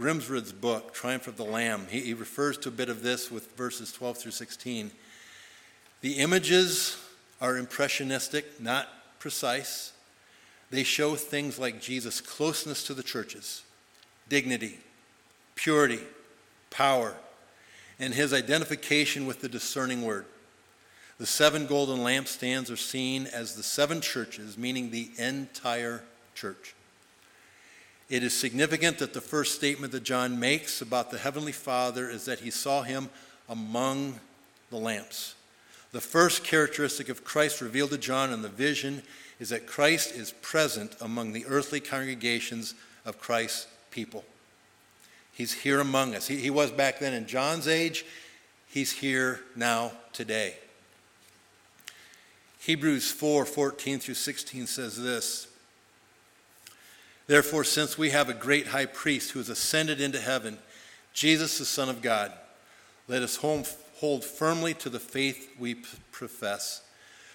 Grimsrud's 0.00 0.52
book, 0.52 0.94
Triumph 0.94 1.28
of 1.28 1.36
the 1.36 1.44
Lamb. 1.44 1.86
He, 1.90 2.00
he 2.00 2.14
refers 2.14 2.56
to 2.58 2.70
a 2.70 2.72
bit 2.72 2.88
of 2.88 3.02
this 3.02 3.30
with 3.30 3.54
verses 3.54 3.92
12 3.92 4.16
through 4.16 4.32
16. 4.32 4.90
The 6.00 6.14
images 6.14 6.96
are 7.38 7.58
impressionistic, 7.58 8.58
not 8.62 8.88
precise. 9.18 9.92
They 10.70 10.84
show 10.84 11.16
things 11.16 11.58
like 11.58 11.82
Jesus' 11.82 12.22
closeness 12.22 12.82
to 12.84 12.94
the 12.94 13.02
churches, 13.02 13.62
dignity, 14.26 14.78
purity, 15.54 16.00
power, 16.70 17.14
and 17.98 18.14
his 18.14 18.32
identification 18.32 19.26
with 19.26 19.42
the 19.42 19.50
discerning 19.50 20.00
word. 20.00 20.24
The 21.18 21.26
seven 21.26 21.66
golden 21.66 21.98
lampstands 21.98 22.72
are 22.72 22.76
seen 22.76 23.26
as 23.26 23.54
the 23.54 23.62
seven 23.62 24.00
churches, 24.00 24.56
meaning 24.56 24.90
the 24.90 25.10
entire 25.18 26.04
church. 26.34 26.74
It 28.10 28.24
is 28.24 28.36
significant 28.36 28.98
that 28.98 29.12
the 29.14 29.20
first 29.20 29.54
statement 29.54 29.92
that 29.92 30.02
John 30.02 30.40
makes 30.40 30.82
about 30.82 31.12
the 31.12 31.18
Heavenly 31.18 31.52
Father 31.52 32.10
is 32.10 32.24
that 32.24 32.40
he 32.40 32.50
saw 32.50 32.82
him 32.82 33.08
among 33.48 34.18
the 34.68 34.78
lamps. 34.78 35.36
The 35.92 36.00
first 36.00 36.42
characteristic 36.42 37.08
of 37.08 37.22
Christ 37.22 37.60
revealed 37.60 37.90
to 37.90 37.98
John 37.98 38.32
in 38.32 38.42
the 38.42 38.48
vision 38.48 39.02
is 39.38 39.50
that 39.50 39.68
Christ 39.68 40.12
is 40.12 40.32
present 40.42 40.96
among 41.00 41.32
the 41.32 41.46
earthly 41.46 41.78
congregations 41.78 42.74
of 43.04 43.20
Christ's 43.20 43.68
people. 43.92 44.24
He's 45.32 45.52
here 45.52 45.78
among 45.78 46.16
us. 46.16 46.26
He, 46.26 46.36
he 46.36 46.50
was 46.50 46.72
back 46.72 46.98
then 46.98 47.14
in 47.14 47.28
John's 47.28 47.68
age, 47.68 48.04
he's 48.66 48.90
here 48.90 49.40
now 49.54 49.92
today. 50.12 50.56
Hebrews 52.58 53.10
4 53.12 53.46
14 53.46 54.00
through 54.00 54.14
16 54.14 54.66
says 54.66 55.00
this 55.00 55.46
Therefore, 57.30 57.62
since 57.62 57.96
we 57.96 58.10
have 58.10 58.28
a 58.28 58.34
great 58.34 58.66
high 58.66 58.86
priest 58.86 59.30
who 59.30 59.38
has 59.38 59.48
ascended 59.48 60.00
into 60.00 60.20
heaven, 60.20 60.58
Jesus, 61.12 61.58
the 61.58 61.64
Son 61.64 61.88
of 61.88 62.02
God, 62.02 62.32
let 63.06 63.22
us 63.22 63.36
hold 63.36 64.24
firmly 64.24 64.74
to 64.74 64.90
the 64.90 64.98
faith 64.98 65.48
we 65.56 65.76
profess, 66.10 66.82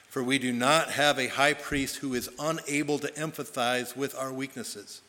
for 0.09 0.21
we 0.21 0.37
do 0.37 0.51
not 0.51 0.89
have 0.89 1.17
a 1.17 1.29
high 1.29 1.53
priest 1.53 1.95
who 1.95 2.13
is 2.13 2.29
unable 2.37 2.99
to 2.99 3.07
empathize 3.13 3.95
with 3.95 4.13
our 4.17 4.33
weaknesses, 4.33 4.99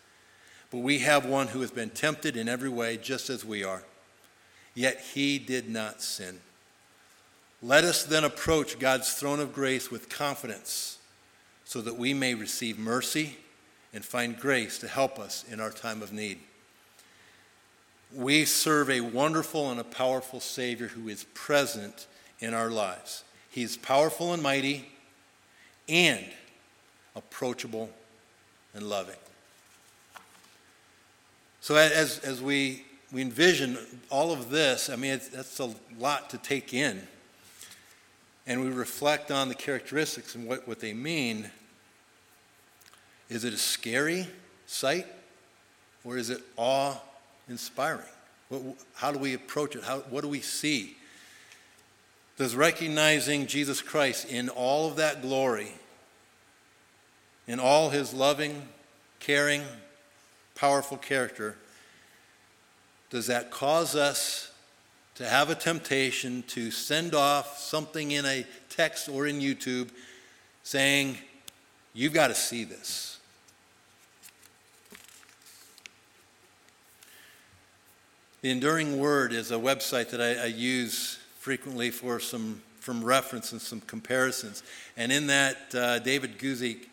but 0.70 0.79
we 0.79 1.01
have 1.01 1.27
one 1.27 1.49
who 1.49 1.62
has 1.62 1.72
been 1.72 1.90
tempted 1.90 2.37
in 2.37 2.49
every 2.49 2.68
way, 2.68 2.96
just 2.96 3.29
as 3.29 3.44
we 3.44 3.64
are. 3.64 3.83
Yet 4.77 5.01
he 5.01 5.40
did 5.40 5.68
not 5.68 6.01
sin. 6.01 6.38
Let 7.61 7.83
us 7.83 8.05
then 8.05 8.22
approach 8.22 8.79
God's 8.79 9.14
throne 9.14 9.40
of 9.40 9.53
grace 9.53 9.90
with 9.90 10.09
confidence 10.09 10.99
so 11.64 11.81
that 11.81 11.99
we 11.99 12.14
may 12.14 12.35
receive 12.35 12.79
mercy 12.79 13.38
and 13.97 14.05
find 14.05 14.39
grace 14.39 14.79
to 14.79 14.87
help 14.87 15.19
us 15.19 15.43
in 15.51 15.59
our 15.59 15.71
time 15.71 16.03
of 16.03 16.13
need. 16.13 16.39
We 18.15 18.45
serve 18.45 18.91
a 18.91 19.01
wonderful 19.01 19.71
and 19.71 19.81
a 19.81 19.85
powerful 19.85 20.39
Savior 20.39 20.89
who 20.89 21.09
is 21.09 21.25
present 21.33 22.07
in 22.39 22.53
our 22.53 22.69
lives. 22.69 23.25
He 23.49 23.63
is 23.63 23.79
powerful 23.79 24.35
and 24.35 24.43
mighty 24.43 24.87
and 25.89 26.23
approachable 27.15 27.89
and 28.75 28.87
loving. 28.87 29.17
So, 31.63 31.77
as, 31.77 32.19
as 32.19 32.43
we, 32.43 32.85
we 33.11 33.23
envision 33.23 33.79
all 34.11 34.31
of 34.31 34.51
this, 34.51 34.91
I 34.91 34.97
mean, 34.97 35.19
that's 35.33 35.59
a 35.59 35.75
lot 35.99 36.29
to 36.31 36.39
take 36.39 36.75
in. 36.75 37.01
And 38.47 38.61
we 38.61 38.69
reflect 38.69 39.31
on 39.31 39.49
the 39.49 39.55
characteristics 39.55 40.35
and 40.35 40.47
what, 40.47 40.69
what 40.69 40.81
they 40.81 40.93
mean. 40.93 41.51
Is 43.29 43.45
it 43.45 43.53
a 43.53 43.59
scary 43.59 44.27
sight 44.67 45.07
or 46.05 46.17
is 46.17 46.31
it 46.31 46.41
awe 46.57 46.95
inspiring? 47.49 48.05
How 48.95 49.11
do 49.11 49.19
we 49.19 49.35
approach 49.35 49.75
it? 49.75 49.83
How, 49.83 49.99
what 50.11 50.23
do 50.23 50.29
we 50.29 50.41
see? 50.41 50.97
Does 52.37 52.55
recognizing 52.55 53.47
Jesus 53.47 53.83
Christ 53.83 54.29
in 54.29 54.49
all 54.49 54.89
of 54.89 54.97
that 54.97 55.23
glory, 55.23 55.73
in 57.49 57.59
all 57.59 57.91
his 57.91 58.12
loving, 58.12 58.69
caring, 59.19 59.62
powerful 60.55 60.97
character, 60.97 61.57
does 63.11 63.27
that 63.27 63.51
cause 63.51 63.97
us 63.97 64.53
to 65.15 65.27
have 65.27 65.49
a 65.49 65.55
temptation 65.55 66.45
to 66.49 66.71
send 66.71 67.15
off 67.15 67.59
something 67.59 68.11
in 68.11 68.27
a 68.27 68.47
text 68.69 69.09
or 69.09 69.27
in 69.27 69.41
YouTube 69.41 69.89
saying, 70.62 71.17
You've 71.95 72.12
got 72.12 72.29
to 72.29 72.35
see 72.35 72.65
this? 72.65 73.15
The 78.42 78.51
Enduring 78.51 78.99
Word 78.99 79.33
is 79.33 79.51
a 79.51 79.57
website 79.57 80.11
that 80.11 80.20
I, 80.20 80.42
I 80.42 80.46
use 80.46 81.18
frequently 81.38 81.90
for 81.90 82.20
some 82.20 82.61
from 82.81 83.03
reference 83.03 83.51
and 83.51 83.61
some 83.61 83.81
comparisons. 83.81 84.62
And 84.96 85.11
in 85.11 85.27
that, 85.27 85.57
uh, 85.75 85.99
David 85.99 86.38
Guzik 86.38 86.87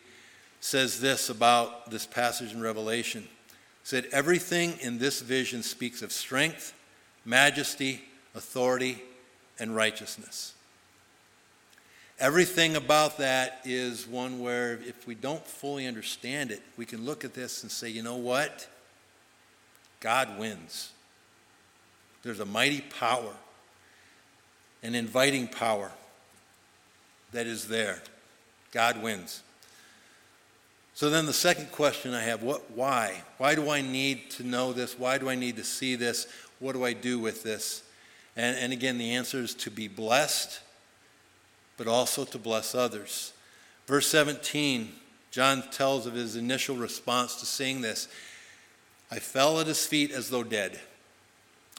says 0.60 1.00
this 1.00 1.28
about 1.28 1.90
this 1.90 2.04
passage 2.04 2.52
in 2.52 2.60
Revelation. 2.60 3.22
He 3.22 3.28
said, 3.84 4.06
Everything 4.10 4.74
in 4.80 4.98
this 4.98 5.20
vision 5.20 5.62
speaks 5.62 6.02
of 6.02 6.10
strength, 6.10 6.72
majesty, 7.24 8.02
authority, 8.34 9.02
and 9.60 9.76
righteousness. 9.76 10.54
Everything 12.18 12.76
about 12.76 13.18
that 13.18 13.60
is 13.64 14.06
one 14.06 14.40
where 14.40 14.74
if 14.86 15.06
we 15.06 15.14
don't 15.14 15.46
fully 15.46 15.86
understand 15.86 16.50
it, 16.50 16.62
we 16.76 16.86
can 16.86 17.04
look 17.04 17.24
at 17.24 17.34
this 17.34 17.62
and 17.62 17.70
say, 17.70 17.88
you 17.88 18.02
know 18.02 18.16
what? 18.16 18.66
God 20.00 20.38
wins. 20.38 20.93
There's 22.24 22.40
a 22.40 22.46
mighty 22.46 22.80
power, 22.80 23.32
an 24.82 24.94
inviting 24.94 25.46
power 25.46 25.92
that 27.32 27.46
is 27.46 27.68
there. 27.68 28.02
God 28.72 29.02
wins. 29.02 29.42
So 30.94 31.10
then 31.10 31.26
the 31.26 31.32
second 31.32 31.70
question 31.70 32.14
I 32.14 32.22
have, 32.22 32.42
what 32.42 32.70
why? 32.70 33.22
Why 33.38 33.54
do 33.54 33.68
I 33.68 33.82
need 33.82 34.30
to 34.32 34.42
know 34.42 34.72
this? 34.72 34.98
Why 34.98 35.18
do 35.18 35.28
I 35.28 35.34
need 35.34 35.56
to 35.56 35.64
see 35.64 35.96
this? 35.96 36.26
What 36.60 36.72
do 36.72 36.84
I 36.84 36.92
do 36.92 37.18
with 37.18 37.42
this? 37.42 37.82
And, 38.36 38.56
and 38.56 38.72
again, 38.72 38.96
the 38.96 39.14
answer 39.14 39.38
is 39.38 39.54
to 39.56 39.70
be 39.70 39.86
blessed, 39.86 40.60
but 41.76 41.86
also 41.86 42.24
to 42.24 42.38
bless 42.38 42.74
others. 42.74 43.32
Verse 43.86 44.06
17, 44.06 44.92
John 45.30 45.62
tells 45.70 46.06
of 46.06 46.14
his 46.14 46.36
initial 46.36 46.76
response 46.76 47.36
to 47.36 47.46
seeing 47.46 47.80
this. 47.80 48.08
I 49.10 49.18
fell 49.18 49.60
at 49.60 49.66
his 49.66 49.84
feet 49.84 50.10
as 50.10 50.30
though 50.30 50.42
dead. 50.42 50.80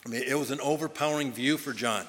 I 0.06 0.10
mean, 0.10 0.24
it 0.24 0.38
was 0.38 0.52
an 0.52 0.62
overpowering 0.62 1.32
view 1.32 1.58
for 1.58 1.74
John. 1.74 2.06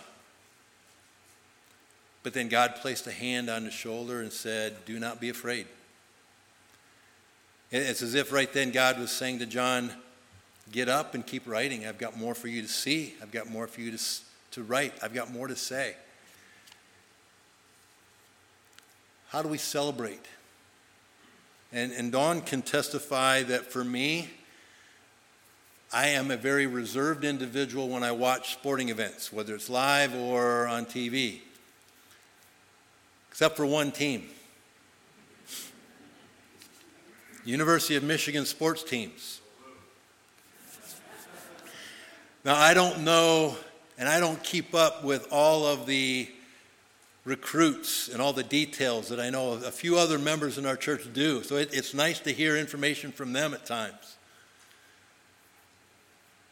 But 2.22 2.34
then 2.34 2.48
God 2.48 2.76
placed 2.76 3.06
a 3.06 3.12
hand 3.12 3.48
on 3.48 3.64
his 3.64 3.72
shoulder 3.72 4.20
and 4.20 4.32
said, 4.32 4.84
Do 4.84 4.98
not 4.98 5.20
be 5.20 5.28
afraid. 5.28 5.66
It's 7.70 8.02
as 8.02 8.14
if 8.14 8.32
right 8.32 8.52
then 8.52 8.70
God 8.70 8.98
was 8.98 9.10
saying 9.10 9.38
to 9.38 9.46
John, 9.46 9.92
Get 10.72 10.88
up 10.88 11.14
and 11.14 11.24
keep 11.24 11.46
writing. 11.46 11.86
I've 11.86 11.98
got 11.98 12.16
more 12.16 12.34
for 12.34 12.48
you 12.48 12.62
to 12.62 12.68
see. 12.68 13.14
I've 13.22 13.30
got 13.30 13.48
more 13.48 13.68
for 13.68 13.80
you 13.80 13.96
to, 13.96 14.04
to 14.52 14.62
write. 14.64 14.92
I've 15.02 15.14
got 15.14 15.32
more 15.32 15.46
to 15.46 15.54
say. 15.54 15.94
How 19.28 19.42
do 19.42 19.48
we 19.48 19.58
celebrate? 19.58 20.26
And, 21.72 21.92
and 21.92 22.10
Dawn 22.10 22.40
can 22.40 22.62
testify 22.62 23.42
that 23.44 23.66
for 23.66 23.84
me, 23.84 24.30
I 25.92 26.08
am 26.08 26.30
a 26.30 26.36
very 26.36 26.66
reserved 26.66 27.24
individual 27.24 27.88
when 27.88 28.02
I 28.02 28.12
watch 28.12 28.52
sporting 28.52 28.88
events, 28.88 29.32
whether 29.32 29.54
it's 29.54 29.70
live 29.70 30.14
or 30.14 30.66
on 30.66 30.84
TV, 30.84 31.40
except 33.30 33.56
for 33.56 33.66
one 33.66 33.92
team 33.92 34.28
University 37.44 37.94
of 37.94 38.02
Michigan 38.02 38.44
sports 38.44 38.82
teams. 38.82 39.40
Now, 42.44 42.56
I 42.56 42.74
don't 42.74 43.04
know 43.04 43.56
and 43.98 44.08
I 44.08 44.20
don't 44.20 44.42
keep 44.42 44.74
up 44.74 45.04
with 45.04 45.28
all 45.30 45.64
of 45.64 45.86
the 45.86 46.28
recruits 47.24 48.08
and 48.08 48.20
all 48.20 48.32
the 48.32 48.42
details 48.42 49.08
that 49.08 49.18
I 49.18 49.30
know 49.30 49.52
a 49.52 49.70
few 49.70 49.96
other 49.96 50.18
members 50.18 50.58
in 50.58 50.66
our 50.66 50.76
church 50.76 51.12
do. 51.12 51.42
So 51.42 51.56
it, 51.56 51.70
it's 51.72 51.94
nice 51.94 52.20
to 52.20 52.32
hear 52.32 52.56
information 52.56 53.10
from 53.12 53.32
them 53.32 53.54
at 53.54 53.64
times. 53.64 54.15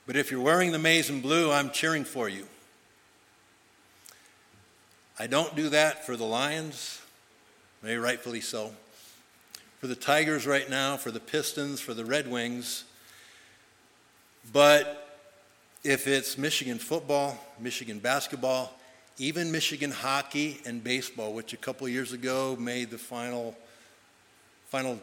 But 0.06 0.16
if 0.16 0.30
you're 0.30 0.40
wearing 0.40 0.72
the 0.72 0.78
maize 0.78 1.08
and 1.08 1.22
blue, 1.22 1.50
I'm 1.50 1.70
cheering 1.70 2.04
for 2.04 2.28
you. 2.28 2.46
I 5.18 5.26
don't 5.26 5.54
do 5.54 5.68
that 5.70 6.04
for 6.04 6.16
the 6.16 6.24
Lions, 6.24 7.00
maybe 7.82 7.96
rightfully 7.96 8.40
so. 8.40 8.72
For 9.80 9.86
the 9.86 9.94
Tigers 9.94 10.46
right 10.46 10.68
now, 10.68 10.96
for 10.96 11.10
the 11.10 11.20
Pistons, 11.20 11.80
for 11.80 11.94
the 11.94 12.04
Red 12.04 12.28
Wings. 12.28 12.84
But 14.52 15.20
if 15.84 16.06
it's 16.06 16.36
Michigan 16.36 16.78
football, 16.78 17.38
Michigan 17.58 17.98
basketball, 17.98 18.74
even 19.18 19.52
Michigan 19.52 19.90
hockey 19.90 20.60
and 20.66 20.82
baseball, 20.82 21.32
which 21.32 21.52
a 21.52 21.56
couple 21.56 21.88
years 21.88 22.12
ago 22.12 22.56
made 22.58 22.90
the 22.90 22.98
final, 22.98 23.56
final, 24.66 24.98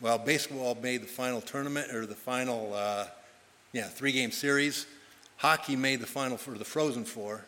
well, 0.00 0.18
baseball 0.18 0.76
made 0.82 1.02
the 1.02 1.06
final 1.06 1.40
tournament 1.40 1.92
or 1.92 2.04
the 2.04 2.14
final 2.14 2.74
uh, 2.74 3.06
yeah, 3.72 3.84
three 3.84 4.12
game 4.12 4.30
series. 4.30 4.86
Hockey 5.36 5.76
made 5.76 6.00
the 6.00 6.06
final 6.06 6.36
for 6.36 6.52
the 6.52 6.64
Frozen 6.64 7.04
Four. 7.04 7.44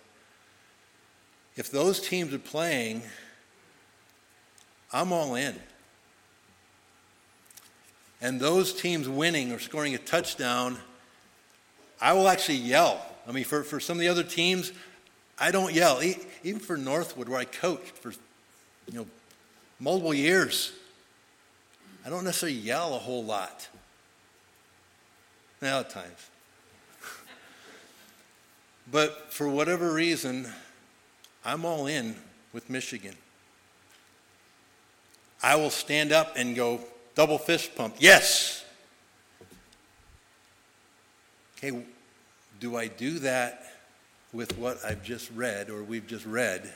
If 1.56 1.70
those 1.70 2.00
teams 2.00 2.34
are 2.34 2.38
playing, 2.38 3.02
I'm 4.92 5.12
all 5.12 5.34
in. 5.34 5.54
And 8.20 8.40
those 8.40 8.72
teams 8.72 9.08
winning 9.08 9.52
or 9.52 9.58
scoring 9.58 9.94
a 9.94 9.98
touchdown, 9.98 10.78
I 12.00 12.14
will 12.14 12.28
actually 12.28 12.58
yell. 12.58 13.04
I 13.28 13.32
mean, 13.32 13.44
for, 13.44 13.62
for 13.62 13.80
some 13.80 13.96
of 13.96 14.00
the 14.00 14.08
other 14.08 14.22
teams, 14.22 14.72
I 15.38 15.50
don't 15.50 15.72
yell. 15.72 16.00
Even 16.42 16.60
for 16.60 16.76
Northwood, 16.76 17.28
where 17.28 17.38
I 17.38 17.44
coached 17.44 17.98
for 17.98 18.12
you 18.90 18.98
know 18.98 19.06
multiple 19.78 20.14
years, 20.14 20.72
I 22.04 22.10
don't 22.10 22.24
necessarily 22.24 22.58
yell 22.58 22.94
a 22.94 22.98
whole 22.98 23.24
lot. 23.24 23.68
Now, 25.62 25.80
at 25.80 25.90
times. 25.90 26.30
but 28.90 29.32
for 29.32 29.48
whatever 29.48 29.92
reason, 29.92 30.46
I'm 31.44 31.64
all 31.64 31.86
in 31.86 32.16
with 32.52 32.68
Michigan. 32.68 33.14
I 35.42 35.56
will 35.56 35.70
stand 35.70 36.12
up 36.12 36.34
and 36.36 36.56
go 36.56 36.80
double 37.14 37.38
fist 37.38 37.74
pump. 37.76 37.96
Yes. 37.98 38.64
Okay, 41.58 41.84
do 42.60 42.76
I 42.76 42.88
do 42.88 43.18
that 43.20 43.64
with 44.32 44.58
what 44.58 44.84
I've 44.84 45.04
just 45.04 45.30
read 45.32 45.70
or 45.70 45.82
we've 45.82 46.06
just 46.06 46.26
read 46.26 46.72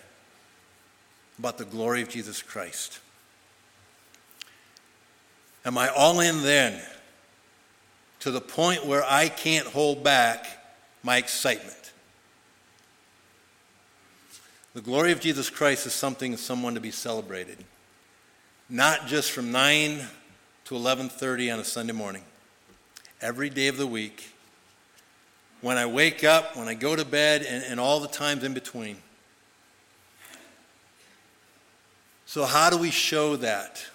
about 1.39 1.59
the 1.59 1.65
glory 1.65 2.03
of 2.03 2.09
Jesus 2.09 2.43
Christ? 2.43 3.01
Am 5.65 5.77
I 5.77 5.89
all 5.89 6.21
in 6.21 6.43
then? 6.43 6.81
To 8.29 8.33
the 8.33 8.41
point 8.43 8.85
where 8.85 9.03
I 9.09 9.31
can't 9.31 9.67
hold 9.67 10.05
back 10.05 10.47
my 11.03 11.17
excitement. 11.17 11.93
The 14.75 14.83
glory 14.83 15.13
of 15.13 15.21
Jesus 15.21 15.49
Christ 15.49 15.87
is 15.87 15.95
something, 15.95 16.33
and 16.33 16.39
someone 16.39 16.75
to 16.75 16.81
be 16.81 16.91
celebrated. 16.91 17.57
Not 18.69 19.07
just 19.07 19.31
from 19.31 19.51
9 19.51 20.07
to 20.67 20.75
11:30 20.75 21.51
on 21.51 21.59
a 21.59 21.65
Sunday 21.65 21.95
morning. 21.95 22.23
Every 23.23 23.49
day 23.49 23.69
of 23.69 23.79
the 23.79 23.87
week. 23.87 24.35
When 25.63 25.79
I 25.79 25.87
wake 25.87 26.23
up, 26.23 26.55
when 26.55 26.69
I 26.69 26.75
go 26.75 26.95
to 26.95 27.07
bed, 27.07 27.41
and, 27.49 27.65
and 27.65 27.81
all 27.81 27.99
the 27.99 28.09
times 28.09 28.45
in 28.45 28.53
between. 28.53 28.99
So, 32.27 32.45
how 32.45 32.69
do 32.69 32.77
we 32.77 32.91
show 32.91 33.37
that? 33.37 33.87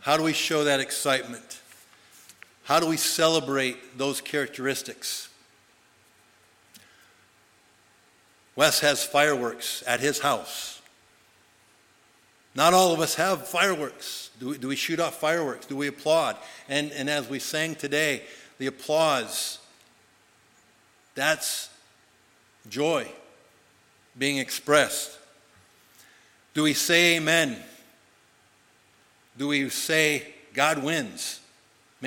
How 0.00 0.16
do 0.16 0.22
we 0.22 0.32
show 0.32 0.64
that 0.64 0.80
excitement? 0.80 1.60
How 2.64 2.80
do 2.80 2.86
we 2.86 2.96
celebrate 2.96 3.98
those 3.98 4.20
characteristics? 4.20 5.28
Wes 8.56 8.80
has 8.80 9.04
fireworks 9.04 9.84
at 9.86 10.00
his 10.00 10.20
house. 10.20 10.80
Not 12.54 12.72
all 12.72 12.92
of 12.92 13.00
us 13.00 13.16
have 13.16 13.46
fireworks. 13.48 14.30
Do 14.38 14.50
we, 14.50 14.58
do 14.58 14.68
we 14.68 14.76
shoot 14.76 15.00
off 15.00 15.20
fireworks? 15.20 15.66
Do 15.66 15.76
we 15.76 15.88
applaud? 15.88 16.36
And, 16.68 16.92
and 16.92 17.10
as 17.10 17.28
we 17.28 17.38
sang 17.38 17.74
today, 17.74 18.22
the 18.58 18.68
applause, 18.68 19.58
that's 21.14 21.68
joy 22.68 23.10
being 24.16 24.38
expressed. 24.38 25.18
Do 26.54 26.62
we 26.62 26.72
say 26.72 27.16
amen? 27.16 27.58
Do 29.36 29.48
we 29.48 29.68
say 29.68 30.32
God 30.54 30.82
wins? 30.82 31.40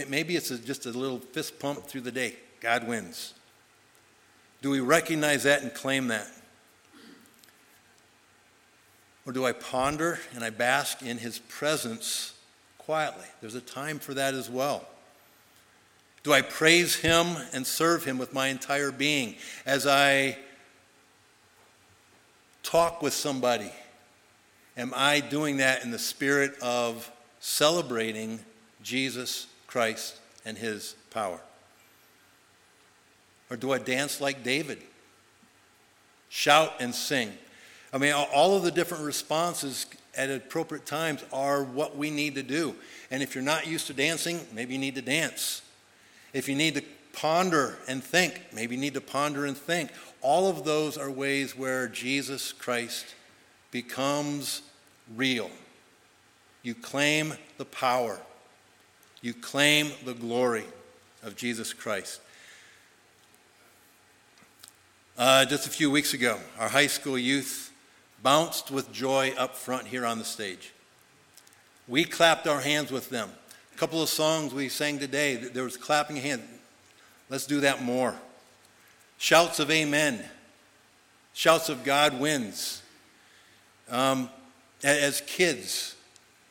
Maybe 0.07 0.36
it's 0.36 0.51
a, 0.51 0.57
just 0.57 0.86
a 0.86 0.91
little 0.91 1.19
fist 1.19 1.60
pump 1.60 1.86
through 1.86 2.01
the 2.01 2.12
day. 2.12 2.36
God 2.60 2.88
wins. 2.88 3.33
Do 4.62 4.69
we 4.69 4.79
recognize 4.79 5.43
that 5.43 5.62
and 5.62 5.73
claim 5.73 6.07
that? 6.07 6.27
Or 9.25 9.33
do 9.33 9.45
I 9.45 9.51
ponder 9.51 10.19
and 10.33 10.43
I 10.43 10.49
bask 10.49 11.01
in 11.01 11.17
his 11.17 11.39
presence 11.39 12.33
quietly? 12.77 13.25
There's 13.41 13.55
a 13.55 13.62
time 13.62 13.99
for 13.99 14.13
that 14.13 14.33
as 14.33 14.49
well. 14.49 14.88
Do 16.23 16.33
I 16.33 16.41
praise 16.41 16.95
him 16.95 17.38
and 17.53 17.65
serve 17.65 18.03
him 18.03 18.17
with 18.17 18.33
my 18.33 18.47
entire 18.47 18.91
being 18.91 19.36
as 19.65 19.86
I 19.86 20.38
talk 22.63 23.01
with 23.01 23.13
somebody? 23.13 23.71
Am 24.75 24.93
I 24.95 25.19
doing 25.19 25.57
that 25.57 25.83
in 25.83 25.91
the 25.91 25.99
spirit 25.99 26.57
of 26.62 27.12
celebrating 27.39 28.39
Jesus 28.81 29.47
Christ 29.77 30.15
and 30.43 30.57
his 30.57 30.95
power? 31.11 31.39
Or 33.51 33.57
do 33.57 33.73
I 33.73 33.77
dance 33.77 34.19
like 34.19 34.43
David? 34.43 34.81
Shout 36.29 36.73
and 36.79 36.95
sing. 36.95 37.31
I 37.93 37.99
mean, 37.99 38.11
all 38.11 38.57
of 38.57 38.63
the 38.63 38.71
different 38.71 39.03
responses 39.03 39.85
at 40.15 40.31
appropriate 40.31 40.87
times 40.87 41.23
are 41.31 41.61
what 41.63 41.95
we 41.95 42.09
need 42.09 42.33
to 42.35 42.41
do. 42.41 42.73
And 43.11 43.21
if 43.21 43.35
you're 43.35 43.43
not 43.43 43.67
used 43.67 43.85
to 43.85 43.93
dancing, 43.93 44.39
maybe 44.51 44.73
you 44.73 44.79
need 44.79 44.95
to 44.95 45.03
dance. 45.03 45.61
If 46.33 46.49
you 46.49 46.55
need 46.55 46.73
to 46.73 46.83
ponder 47.13 47.77
and 47.87 48.03
think, 48.03 48.47
maybe 48.51 48.73
you 48.73 48.81
need 48.81 48.95
to 48.95 49.01
ponder 49.01 49.45
and 49.45 49.55
think. 49.55 49.91
All 50.21 50.49
of 50.49 50.63
those 50.63 50.97
are 50.97 51.11
ways 51.11 51.55
where 51.55 51.87
Jesus 51.87 52.51
Christ 52.51 53.13
becomes 53.69 54.63
real. 55.15 55.51
You 56.63 56.73
claim 56.73 57.35
the 57.59 57.65
power, 57.65 58.19
you 59.27 59.33
claim 59.33 59.91
the 60.05 60.13
glory 60.13 60.63
of 61.21 61.35
Jesus 61.35 61.73
Christ. 61.73 62.21
Uh, 65.17 65.43
just 65.43 65.67
a 65.67 65.69
few 65.69 65.91
weeks 65.91 66.13
ago, 66.13 66.39
our 66.57 66.69
high 66.69 66.87
school 66.87 67.17
youth 67.17 67.73
bounced 68.23 68.71
with 68.71 68.89
joy 68.93 69.33
up 69.37 69.57
front 69.57 69.85
here 69.85 70.05
on 70.05 70.17
the 70.17 70.23
stage. 70.23 70.71
We 71.89 72.05
clapped 72.05 72.47
our 72.47 72.61
hands 72.61 72.89
with 72.89 73.09
them. 73.09 73.29
A 73.75 73.77
couple 73.77 74.01
of 74.01 74.07
songs 74.07 74.53
we 74.53 74.69
sang 74.69 74.97
today, 74.97 75.35
there 75.35 75.65
was 75.65 75.75
clapping 75.75 76.15
hands. 76.15 76.43
Let's 77.29 77.45
do 77.45 77.59
that 77.59 77.83
more. 77.83 78.15
Shouts 79.17 79.59
of 79.59 79.69
amen. 79.69 80.23
Shouts 81.33 81.67
of 81.67 81.83
God 81.83 82.17
wins. 82.17 82.81
Um, 83.89 84.29
as 84.85 85.19
kids, 85.27 85.97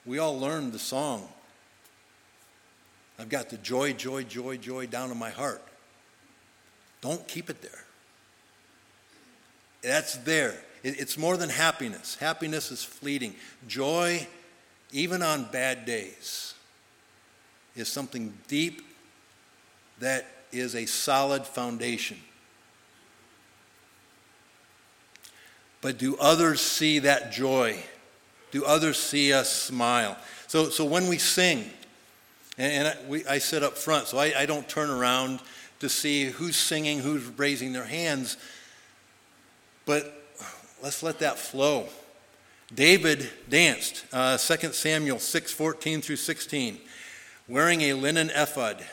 we 0.04 0.18
all 0.18 0.38
learned 0.38 0.74
the 0.74 0.78
song. 0.78 1.26
I've 3.18 3.29
got 3.29 3.48
the 3.48 3.57
joy, 3.59 3.92
joy, 3.92 4.24
joy, 4.24 4.57
joy 4.57 4.87
down 4.87 5.11
in 5.11 5.18
my 5.18 5.31
heart. 5.31 5.62
Don't 7.00 7.26
keep 7.26 7.48
it 7.48 7.62
there. 7.62 7.85
That's 9.83 10.16
there. 10.18 10.55
It's 10.83 11.16
more 11.16 11.37
than 11.37 11.48
happiness. 11.48 12.16
Happiness 12.16 12.70
is 12.70 12.85
fleeting. 12.85 13.35
Joy, 13.66 14.26
even 14.92 15.22
on 15.22 15.48
bad 15.50 15.85
days, 15.85 16.55
is 17.74 17.88
something 17.88 18.35
deep 18.48 18.83
that 19.98 20.26
is 20.52 20.74
a 20.74 20.87
solid 20.87 21.44
foundation. 21.44 22.18
But 25.81 25.98
do 25.98 26.16
others 26.16 26.61
see 26.61 27.00
that 27.00 27.33
joy? 27.33 27.83
Do 28.50 28.64
others 28.64 28.98
see 28.98 29.33
us 29.33 29.50
smile? 29.52 30.16
So, 30.46 30.70
so 30.70 30.85
when 30.85 31.09
we 31.09 31.18
sing, 31.18 31.70
and, 32.59 32.73
and 32.73 32.88
I, 32.88 33.09
we, 33.09 33.27
I 33.27 33.38
sit 33.38 33.62
up 33.62 33.77
front, 33.77 34.09
so 34.09 34.19
I, 34.19 34.33
I 34.37 34.47
don't 34.47 34.69
turn 34.69 34.90
around 34.90 35.40
to 35.81 35.88
see 35.88 36.27
who's 36.27 36.57
singing, 36.57 37.01
who's 37.01 37.25
raising 37.38 37.73
their 37.73 37.85
hands, 37.85 38.37
but 39.85 40.25
let's 40.83 41.03
let 41.03 41.19
that 41.21 41.38
flow. 41.38 41.87
David 42.75 43.31
danced, 43.49 44.05
uh, 44.12 44.37
2 44.38 44.73
Samuel 44.73 45.19
6 45.19 45.53
14 45.53 46.01
through 46.01 46.16
16, 46.16 46.79
wearing 47.49 47.83
a 47.83 47.92
linen 47.92 48.31
ephod. 48.31 48.85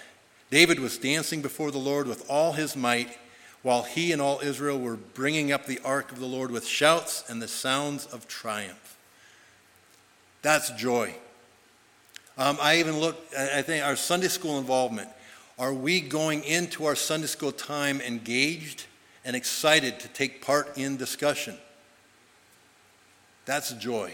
David 0.51 0.79
was 0.79 0.99
dancing 0.99 1.41
before 1.41 1.71
the 1.71 1.79
Lord 1.79 2.05
with 2.05 2.29
all 2.29 2.53
his 2.53 2.75
might, 2.75 3.17
while 3.63 3.83
he 3.83 4.11
and 4.11 4.21
all 4.21 4.41
Israel 4.41 4.79
were 4.79 4.97
bringing 4.97 5.51
up 5.51 5.65
the 5.65 5.79
ark 5.83 6.11
of 6.11 6.19
the 6.19 6.27
Lord 6.27 6.51
with 6.51 6.67
shouts 6.67 7.23
and 7.27 7.41
the 7.41 7.47
sounds 7.47 8.05
of 8.05 8.27
triumph. 8.27 8.97
That's 10.43 10.69
joy. 10.71 11.15
Um, 12.37 12.57
I 12.61 12.77
even 12.77 12.99
looked, 12.99 13.35
I 13.35 13.61
think 13.61 13.85
our 13.85 13.95
Sunday 13.95 14.27
school 14.27 14.57
involvement. 14.57 15.09
Are 15.59 15.73
we 15.73 16.01
going 16.01 16.43
into 16.43 16.85
our 16.85 16.95
Sunday 16.95 17.27
school 17.27 17.51
time 17.51 18.01
engaged 18.01 18.85
and 19.23 19.35
excited 19.35 19.99
to 19.99 20.07
take 20.07 20.43
part 20.43 20.77
in 20.77 20.97
discussion? 20.97 21.55
That's 23.45 23.71
joy. 23.73 24.13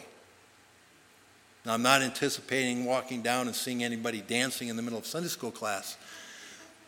Now, 1.65 1.73
I'm 1.73 1.81
not 1.81 2.01
anticipating 2.01 2.85
walking 2.85 3.21
down 3.21 3.47
and 3.47 3.55
seeing 3.55 3.83
anybody 3.83 4.21
dancing 4.21 4.67
in 4.67 4.75
the 4.75 4.81
middle 4.81 4.99
of 4.99 5.05
Sunday 5.05 5.29
school 5.29 5.51
class. 5.51 5.97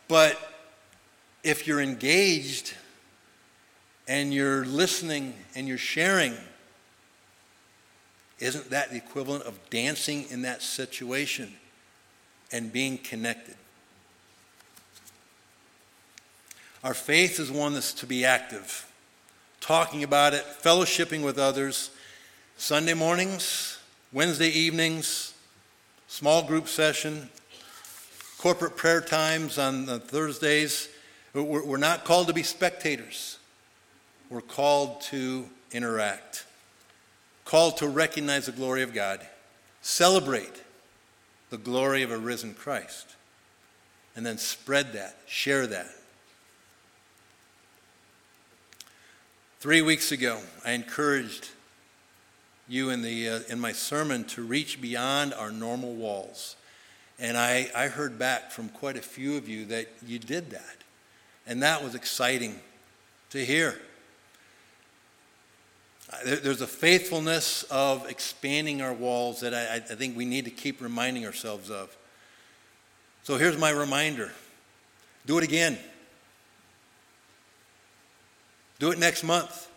But 0.08 0.38
if 1.42 1.66
you're 1.66 1.80
engaged 1.80 2.74
and 4.06 4.34
you're 4.34 4.64
listening 4.66 5.34
and 5.54 5.66
you're 5.66 5.78
sharing, 5.78 6.34
isn't 8.42 8.70
that 8.70 8.90
the 8.90 8.96
equivalent 8.96 9.44
of 9.44 9.56
dancing 9.70 10.26
in 10.28 10.42
that 10.42 10.62
situation 10.62 11.52
and 12.50 12.72
being 12.72 12.98
connected? 12.98 13.54
Our 16.82 16.92
faith 16.92 17.38
is 17.38 17.52
one 17.52 17.74
that's 17.74 17.94
to 17.94 18.06
be 18.06 18.24
active, 18.24 18.90
talking 19.60 20.02
about 20.02 20.34
it, 20.34 20.44
fellowshipping 20.60 21.24
with 21.24 21.38
others, 21.38 21.90
Sunday 22.56 22.94
mornings, 22.94 23.78
Wednesday 24.12 24.48
evenings, 24.48 25.34
small 26.08 26.42
group 26.42 26.66
session, 26.66 27.30
corporate 28.38 28.76
prayer 28.76 29.00
times 29.00 29.56
on 29.56 29.86
Thursdays. 30.00 30.88
We're 31.32 31.76
not 31.76 32.04
called 32.04 32.26
to 32.26 32.34
be 32.34 32.42
spectators. 32.42 33.38
We're 34.28 34.40
called 34.40 35.00
to 35.02 35.48
interact 35.70 36.44
called 37.52 37.76
to 37.76 37.86
recognize 37.86 38.46
the 38.46 38.52
glory 38.52 38.80
of 38.80 38.94
God, 38.94 39.20
celebrate 39.82 40.62
the 41.50 41.58
glory 41.58 42.02
of 42.02 42.10
a 42.10 42.16
risen 42.16 42.54
Christ, 42.54 43.14
and 44.16 44.24
then 44.24 44.38
spread 44.38 44.94
that, 44.94 45.18
share 45.26 45.66
that. 45.66 45.90
Three 49.60 49.82
weeks 49.82 50.12
ago, 50.12 50.40
I 50.64 50.70
encouraged 50.70 51.50
you 52.70 52.88
in, 52.88 53.02
the, 53.02 53.28
uh, 53.28 53.40
in 53.50 53.60
my 53.60 53.72
sermon 53.72 54.24
to 54.28 54.42
reach 54.42 54.80
beyond 54.80 55.34
our 55.34 55.52
normal 55.52 55.92
walls. 55.92 56.56
And 57.18 57.36
I, 57.36 57.70
I 57.76 57.88
heard 57.88 58.18
back 58.18 58.50
from 58.50 58.70
quite 58.70 58.96
a 58.96 59.02
few 59.02 59.36
of 59.36 59.46
you 59.46 59.66
that 59.66 59.88
you 60.06 60.18
did 60.18 60.52
that. 60.52 60.76
And 61.46 61.62
that 61.62 61.84
was 61.84 61.94
exciting 61.94 62.58
to 63.28 63.44
hear. 63.44 63.78
There's 66.24 66.60
a 66.60 66.66
faithfulness 66.66 67.62
of 67.64 68.08
expanding 68.08 68.82
our 68.82 68.92
walls 68.92 69.40
that 69.40 69.54
I, 69.54 69.76
I 69.76 69.80
think 69.80 70.16
we 70.16 70.24
need 70.24 70.44
to 70.44 70.50
keep 70.50 70.80
reminding 70.80 71.24
ourselves 71.24 71.70
of. 71.70 71.96
So 73.22 73.36
here's 73.36 73.58
my 73.58 73.70
reminder 73.70 74.32
do 75.26 75.38
it 75.38 75.44
again. 75.44 75.78
Do 78.78 78.90
it 78.90 78.98
next 78.98 79.22
month. 79.22 79.68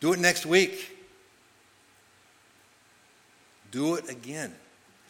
Do 0.00 0.12
it 0.14 0.18
next 0.18 0.46
week. 0.46 0.90
Do 3.70 3.96
it 3.96 4.08
again. 4.08 4.54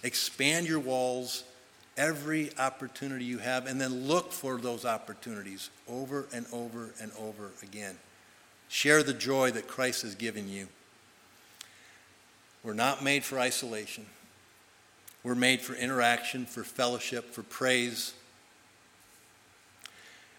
Expand 0.02 0.66
your 0.66 0.80
walls 0.80 1.44
every 1.96 2.50
opportunity 2.58 3.24
you 3.24 3.38
have, 3.38 3.66
and 3.66 3.80
then 3.80 4.06
look 4.06 4.32
for 4.32 4.56
those 4.56 4.84
opportunities 4.84 5.70
over 5.88 6.26
and 6.32 6.46
over 6.52 6.94
and 7.00 7.12
over 7.18 7.52
again. 7.62 7.96
Share 8.68 9.02
the 9.02 9.14
joy 9.14 9.52
that 9.52 9.68
Christ 9.68 10.02
has 10.02 10.14
given 10.14 10.48
you. 10.48 10.66
We're 12.64 12.72
not 12.72 13.04
made 13.04 13.24
for 13.24 13.38
isolation. 13.38 14.06
We're 15.22 15.34
made 15.34 15.60
for 15.60 15.74
interaction, 15.74 16.46
for 16.46 16.64
fellowship, 16.64 17.32
for 17.32 17.42
praise. 17.42 18.14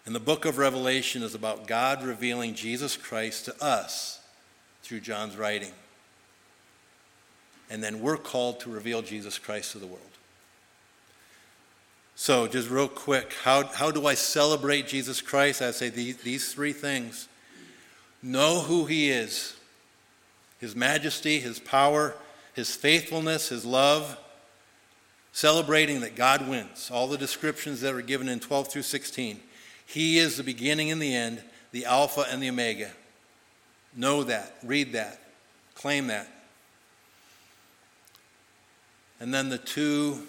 And 0.04 0.14
the 0.14 0.20
book 0.20 0.44
of 0.44 0.58
Revelation 0.58 1.22
is 1.22 1.34
about 1.34 1.66
God 1.66 2.02
revealing 2.02 2.54
Jesus 2.54 2.96
Christ 2.96 3.46
to 3.46 3.64
us 3.64 4.20
through 4.82 5.00
John's 5.00 5.36
writing. 5.36 5.72
And 7.70 7.82
then 7.82 8.00
we're 8.00 8.16
called 8.16 8.60
to 8.60 8.70
reveal 8.70 9.02
Jesus 9.02 9.38
Christ 9.38 9.72
to 9.72 9.78
the 9.78 9.86
world. 9.86 10.00
So, 12.14 12.46
just 12.46 12.70
real 12.70 12.88
quick, 12.88 13.34
how, 13.42 13.64
how 13.66 13.90
do 13.90 14.06
I 14.06 14.14
celebrate 14.14 14.86
Jesus 14.86 15.20
Christ? 15.20 15.60
I 15.60 15.72
say 15.72 15.90
these, 15.90 16.16
these 16.18 16.52
three 16.52 16.72
things 16.72 17.28
know 18.22 18.60
who 18.60 18.86
he 18.86 19.10
is 19.10 19.55
his 20.58 20.74
majesty, 20.74 21.38
his 21.38 21.58
power, 21.58 22.14
his 22.54 22.74
faithfulness, 22.74 23.48
his 23.48 23.64
love, 23.64 24.18
celebrating 25.32 26.00
that 26.00 26.16
God 26.16 26.48
wins. 26.48 26.90
All 26.90 27.06
the 27.06 27.18
descriptions 27.18 27.80
that 27.82 27.94
are 27.94 28.02
given 28.02 28.28
in 28.28 28.40
12 28.40 28.68
through 28.68 28.82
16. 28.82 29.40
He 29.86 30.18
is 30.18 30.36
the 30.36 30.42
beginning 30.42 30.90
and 30.90 31.00
the 31.00 31.14
end, 31.14 31.42
the 31.72 31.84
Alpha 31.84 32.24
and 32.30 32.42
the 32.42 32.48
Omega. 32.48 32.90
Know 33.94 34.24
that, 34.24 34.56
read 34.62 34.92
that, 34.92 35.20
claim 35.74 36.06
that. 36.08 36.28
And 39.20 39.32
then 39.32 39.48
the 39.48 39.58
two 39.58 40.26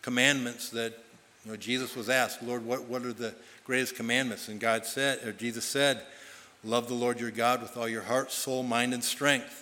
commandments 0.00 0.70
that 0.70 0.92
you 1.44 1.50
know, 1.50 1.56
Jesus 1.56 1.96
was 1.96 2.08
asked, 2.08 2.42
Lord, 2.42 2.64
what, 2.64 2.84
what 2.84 3.04
are 3.04 3.12
the 3.12 3.34
greatest 3.64 3.96
commandments? 3.96 4.48
And 4.48 4.60
God 4.60 4.86
said, 4.86 5.24
or 5.26 5.32
Jesus 5.32 5.64
said, 5.64 6.02
Love 6.64 6.86
the 6.86 6.94
Lord 6.94 7.18
your 7.18 7.32
God 7.32 7.60
with 7.60 7.76
all 7.76 7.88
your 7.88 8.02
heart, 8.02 8.30
soul, 8.30 8.62
mind, 8.62 8.94
and 8.94 9.02
strength. 9.02 9.61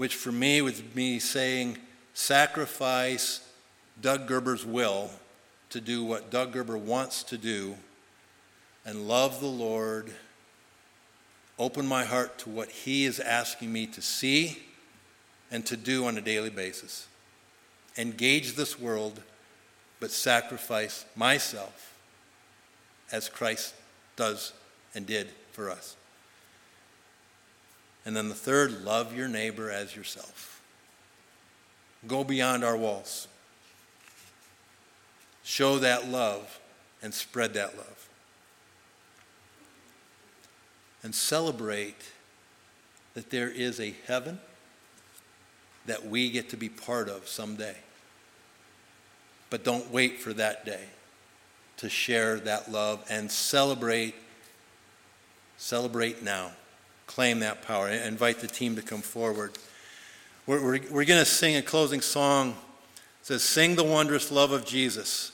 Which 0.00 0.14
for 0.14 0.32
me 0.32 0.62
would 0.62 0.94
be 0.94 1.18
saying, 1.18 1.76
sacrifice 2.14 3.46
Doug 4.00 4.26
Gerber's 4.26 4.64
will 4.64 5.10
to 5.68 5.78
do 5.78 6.02
what 6.02 6.30
Doug 6.30 6.54
Gerber 6.54 6.78
wants 6.78 7.22
to 7.24 7.36
do 7.36 7.76
and 8.86 9.06
love 9.06 9.40
the 9.40 9.46
Lord, 9.46 10.10
open 11.58 11.86
my 11.86 12.06
heart 12.06 12.38
to 12.38 12.48
what 12.48 12.70
He 12.70 13.04
is 13.04 13.20
asking 13.20 13.70
me 13.70 13.86
to 13.88 14.00
see 14.00 14.62
and 15.50 15.66
to 15.66 15.76
do 15.76 16.06
on 16.06 16.16
a 16.16 16.22
daily 16.22 16.48
basis. 16.48 17.06
Engage 17.98 18.54
this 18.54 18.80
world, 18.80 19.20
but 20.00 20.10
sacrifice 20.10 21.04
myself 21.14 21.94
as 23.12 23.28
Christ 23.28 23.74
does 24.16 24.54
and 24.94 25.04
did 25.04 25.28
for 25.52 25.70
us. 25.70 25.94
And 28.04 28.16
then 28.16 28.28
the 28.28 28.34
third, 28.34 28.82
love 28.82 29.14
your 29.14 29.28
neighbor 29.28 29.70
as 29.70 29.94
yourself. 29.94 30.62
Go 32.06 32.24
beyond 32.24 32.64
our 32.64 32.76
walls. 32.76 33.28
Show 35.42 35.78
that 35.78 36.08
love 36.08 36.60
and 37.02 37.12
spread 37.12 37.54
that 37.54 37.76
love. 37.76 38.08
And 41.02 41.14
celebrate 41.14 42.12
that 43.14 43.30
there 43.30 43.50
is 43.50 43.80
a 43.80 43.94
heaven 44.06 44.38
that 45.86 46.06
we 46.06 46.30
get 46.30 46.50
to 46.50 46.56
be 46.56 46.68
part 46.68 47.08
of 47.08 47.28
someday. 47.28 47.76
But 49.50 49.64
don't 49.64 49.90
wait 49.90 50.20
for 50.20 50.32
that 50.34 50.64
day 50.64 50.84
to 51.78 51.88
share 51.88 52.38
that 52.40 52.70
love 52.70 53.04
and 53.10 53.30
celebrate 53.30 54.14
Celebrate 55.60 56.22
now. 56.22 56.52
Claim 57.10 57.40
that 57.40 57.62
power. 57.62 57.88
I 57.88 58.06
invite 58.06 58.38
the 58.38 58.46
team 58.46 58.76
to 58.76 58.82
come 58.82 59.02
forward. 59.02 59.58
We're, 60.46 60.62
we're, 60.62 60.80
we're 60.92 61.04
going 61.04 61.18
to 61.18 61.24
sing 61.24 61.56
a 61.56 61.62
closing 61.62 62.02
song. 62.02 62.50
It 62.50 63.26
says, 63.26 63.42
Sing 63.42 63.74
the 63.74 63.82
Wondrous 63.82 64.30
Love 64.30 64.52
of 64.52 64.64
Jesus. 64.64 65.32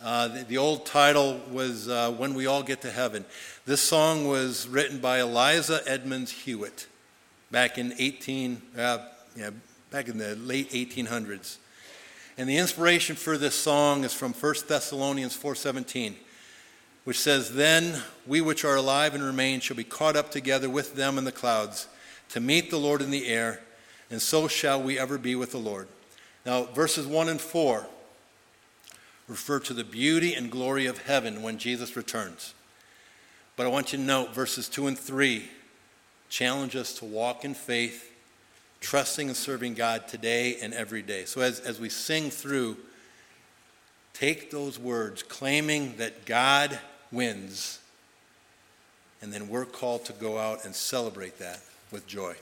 Uh, 0.00 0.28
the, 0.28 0.44
the, 0.44 0.56
old 0.56 0.86
title 0.86 1.40
was 1.50 1.88
uh, 1.88 2.12
When 2.12 2.32
We 2.34 2.46
All 2.46 2.62
Get 2.62 2.80
to 2.82 2.92
Heaven. 2.92 3.24
This 3.66 3.80
song 3.80 4.28
was 4.28 4.68
written 4.68 5.00
by 5.00 5.18
Eliza 5.18 5.80
Edmonds 5.84 6.30
Hewitt 6.30 6.86
back 7.50 7.76
in 7.76 7.92
18, 7.98 8.62
uh, 8.78 8.98
yeah, 9.34 9.50
back 9.90 10.06
in 10.06 10.16
the 10.16 10.36
late 10.36 10.70
1800s. 10.70 11.56
And 12.38 12.48
the 12.48 12.56
inspiration 12.56 13.16
for 13.16 13.36
this 13.36 13.56
song 13.56 14.04
is 14.04 14.14
from 14.14 14.32
1 14.32 14.54
Thessalonians 14.68 15.36
4:17 15.36 16.14
which 17.04 17.20
says, 17.20 17.54
Then 17.54 18.02
we 18.26 18.40
which 18.40 18.64
are 18.64 18.76
alive 18.76 19.14
and 19.14 19.22
remain 19.22 19.60
shall 19.60 19.76
be 19.76 19.84
caught 19.84 20.16
up 20.16 20.30
together 20.30 20.68
with 20.68 20.96
them 20.96 21.18
in 21.18 21.24
the 21.24 21.32
clouds 21.32 21.86
to 22.30 22.40
meet 22.40 22.70
the 22.70 22.78
Lord 22.78 23.02
in 23.02 23.10
the 23.10 23.26
air, 23.26 23.60
and 24.10 24.20
so 24.20 24.48
shall 24.48 24.82
we 24.82 24.98
ever 24.98 25.18
be 25.18 25.36
with 25.36 25.52
the 25.52 25.58
Lord. 25.58 25.88
Now, 26.44 26.64
verses 26.64 27.06
1 27.06 27.28
and 27.28 27.40
4 27.40 27.86
refer 29.28 29.58
to 29.60 29.74
the 29.74 29.84
beauty 29.84 30.34
and 30.34 30.50
glory 30.50 30.86
of 30.86 30.98
heaven 30.98 31.42
when 31.42 31.58
Jesus 31.58 31.96
returns. 31.96 32.54
But 33.56 33.66
I 33.66 33.70
want 33.70 33.92
you 33.92 33.98
to 33.98 34.04
note 34.04 34.34
verses 34.34 34.68
2 34.68 34.88
and 34.88 34.98
3 34.98 35.48
challenge 36.28 36.74
us 36.74 36.94
to 36.94 37.04
walk 37.04 37.44
in 37.44 37.54
faith, 37.54 38.12
trusting 38.80 39.28
and 39.28 39.36
serving 39.36 39.74
God 39.74 40.08
today 40.08 40.56
and 40.60 40.74
every 40.74 41.02
day. 41.02 41.24
So 41.24 41.40
as, 41.40 41.60
as 41.60 41.78
we 41.78 41.88
sing 41.88 42.30
through, 42.30 42.76
take 44.12 44.50
those 44.50 44.78
words, 44.78 45.22
claiming 45.22 45.96
that 45.98 46.24
God 46.24 46.78
wins. 47.14 47.78
And 49.22 49.32
then 49.32 49.48
we're 49.48 49.64
called 49.64 50.04
to 50.06 50.12
go 50.12 50.36
out 50.38 50.64
and 50.64 50.74
celebrate 50.74 51.38
that 51.38 51.60
with 51.90 52.06
joy. 52.06 52.34